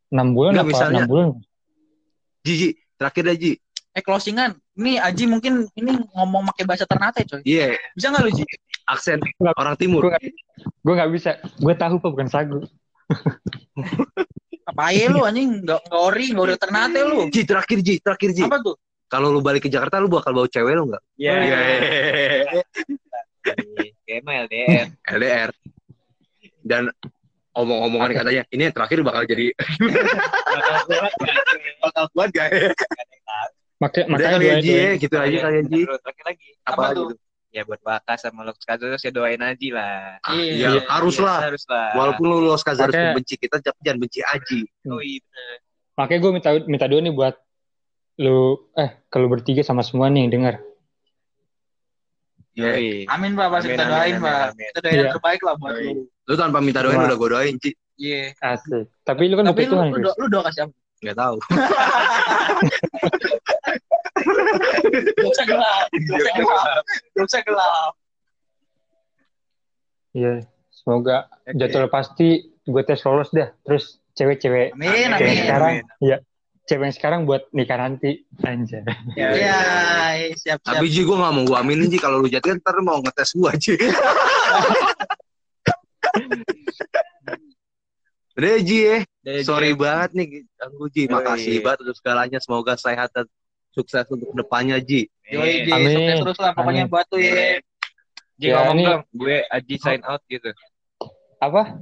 [0.09, 0.73] Enam bulan Nggak, apa?
[0.73, 1.27] misalnya- Enam bulan?
[2.41, 3.53] Ji, Ji, terakhir Ji.
[3.95, 4.51] Eh closingan.
[4.75, 7.41] Ini Aji mungkin ini ngomong pakai bahasa Ternate coy.
[7.43, 8.45] Iya, Bisa nggak lu Ji?
[8.85, 9.55] aksen Nggak.
[9.55, 10.03] orang timur.
[10.83, 11.39] Gue nggak, bisa.
[11.57, 12.59] Gue tahu pak bukan sagu.
[14.65, 15.63] Apa aja lu anjing?
[15.63, 17.19] Nggak nggak ori, nggak ori Ternate lu.
[17.31, 18.43] Ji, terakhir Ji, terakhir Ji.
[18.43, 18.75] Apa tuh?
[19.15, 21.03] Kalau lu balik ke Jakarta, lu bakal bawa cewek lu nggak?
[21.15, 21.35] Iya.
[24.03, 24.87] Kayak mah LDR.
[25.07, 25.51] LDR.
[26.65, 26.91] Dan
[27.55, 29.55] omong-omongan katanya, ini yang terakhir bakal jadi
[31.79, 32.75] bakal kuat gak ya?
[33.79, 35.81] Makanya, Udah makanya kali ya doain- Ji, ya, gitu aja kali ya Ji.
[35.85, 36.49] Terus terakhir lagi.
[36.65, 37.07] Apa Apa tuh?
[37.55, 40.19] Ya buat Bakas sama Lux Kazos ya doain aja lah.
[40.35, 41.39] Ya, harus Iya, lah.
[41.47, 41.95] Harus lah.
[41.95, 44.61] Walaupun lu los harus Makanya- benci kita, tapi jangan benci Aji.
[44.91, 45.57] Oh, iya, bener.
[45.95, 47.35] Makanya gue minta minta doa nih buat
[48.17, 48.39] lu
[48.75, 50.55] eh kalau bertiga sama semua nih yang denger.
[52.55, 52.71] Ya.
[53.11, 54.39] Amin Pak, pasti Amin, kita amin, doain amin, Pak.
[54.47, 54.67] amin.
[54.71, 55.13] Kita doain yang Iya.
[55.13, 55.87] terbaik lah buat Yoi.
[55.91, 56.03] lu.
[56.25, 57.71] lu tanpa minta doain udah gue doain, Ci.
[57.95, 58.23] Iya.
[58.41, 58.87] Asik.
[59.03, 60.75] Tapi lu kan Tapi lu, Tuhan, lu, lu doa kasih apa?
[61.03, 61.37] Gak tahu.
[65.17, 65.85] Dosa gelap.
[65.93, 66.83] Dosa gelap.
[67.13, 67.93] Dosa gelap.
[70.15, 70.33] Iya.
[70.71, 71.17] Semoga
[71.51, 72.29] jadwal pasti
[72.63, 73.51] gue tes lolos dah.
[73.65, 75.35] Terus cewek-cewek Amin, amin.
[75.43, 76.23] sekarang, iya.
[76.65, 78.25] Cewek yang sekarang buat nikah nanti.
[78.41, 78.81] Anjay.
[79.13, 79.57] Ya, Iya,
[80.33, 80.81] siap siap.
[80.81, 82.01] Tapi Ji, gue gak mau gue aminin, Ji.
[82.01, 83.75] Kalau lu jadi kan ntar mau ngetes gue, Ji.
[88.35, 88.99] Udah, Ji, ya.
[89.45, 91.07] Sorry banget nih, ganggu, Ji.
[91.07, 92.39] Makasih banget untuk segalanya.
[92.41, 93.29] Semoga sehat dan
[93.71, 95.07] sukses untuk ke depannya, Ji.
[95.29, 95.93] Yoi, Ji, Amin.
[95.95, 96.93] sukses terus lah pokoknya Amin.
[96.93, 97.61] buat tuh ya.
[98.35, 100.51] Ji Ya, ngomong ini- dong, gue Aji sign out gitu.
[101.39, 101.79] Apa?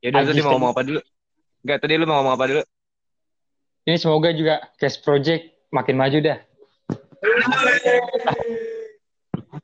[0.00, 1.00] Ya udah tadi mau ngomong apa dulu?
[1.60, 2.62] Enggak, tadi lu mau ngomong apa dulu?
[3.86, 6.38] Ini semoga juga cash project makin maju dah.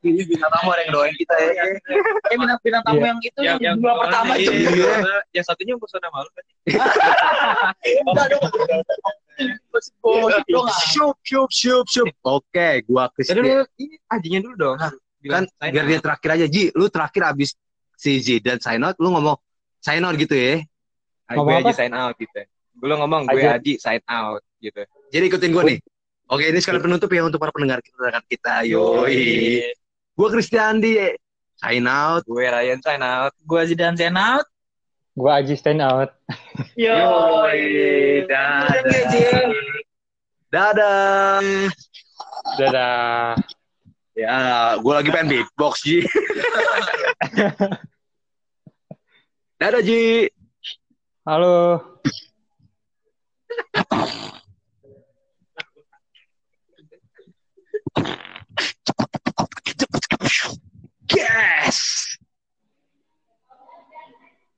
[0.03, 1.63] Ini bintang tamu ada yang doain kita, ya.
[2.31, 3.07] Eh bintang bintang tamu Iya.
[3.07, 4.51] yang itu yang, dua pertama itu.
[4.51, 5.23] iya.
[5.31, 6.45] Yang satunya musuh nama lu kan?
[8.03, 8.43] Enggak dong.
[10.91, 12.07] Syup, syup, syup, syup.
[12.23, 13.43] Oke, gua Christian.
[13.43, 14.77] lu ini Ajinya dulu dong.
[15.23, 17.55] kan sign biar dia terakhir aja Ji lu terakhir abis
[17.95, 19.39] si Zidane sign out lu ngomong
[19.79, 20.59] sign out gitu ya
[21.31, 21.71] Ngomong gue apa?
[21.71, 22.43] Aji sign out gitu.
[22.81, 23.53] Lu ngomong gue Aji.
[23.59, 24.79] Aji sign out gitu.
[25.11, 25.79] jadi ikutin gue nih
[26.31, 29.67] oke ini sekalian penutup ya untuk para pendengar kita kita yoi
[30.15, 30.97] gue Christian di
[31.59, 33.35] sign out Gue Ryan sign out.
[33.43, 34.43] Gua Zidan Zenat.
[35.13, 36.11] Gua Aji stand out.
[36.81, 38.73] Yoi, dadah.
[40.49, 41.45] dadah
[42.57, 43.37] Dadah.
[44.13, 46.05] ya gue lagi pengen beatbox Ji
[49.61, 50.29] dadah Ji
[51.23, 51.79] Halo.
[61.15, 62.17] yes!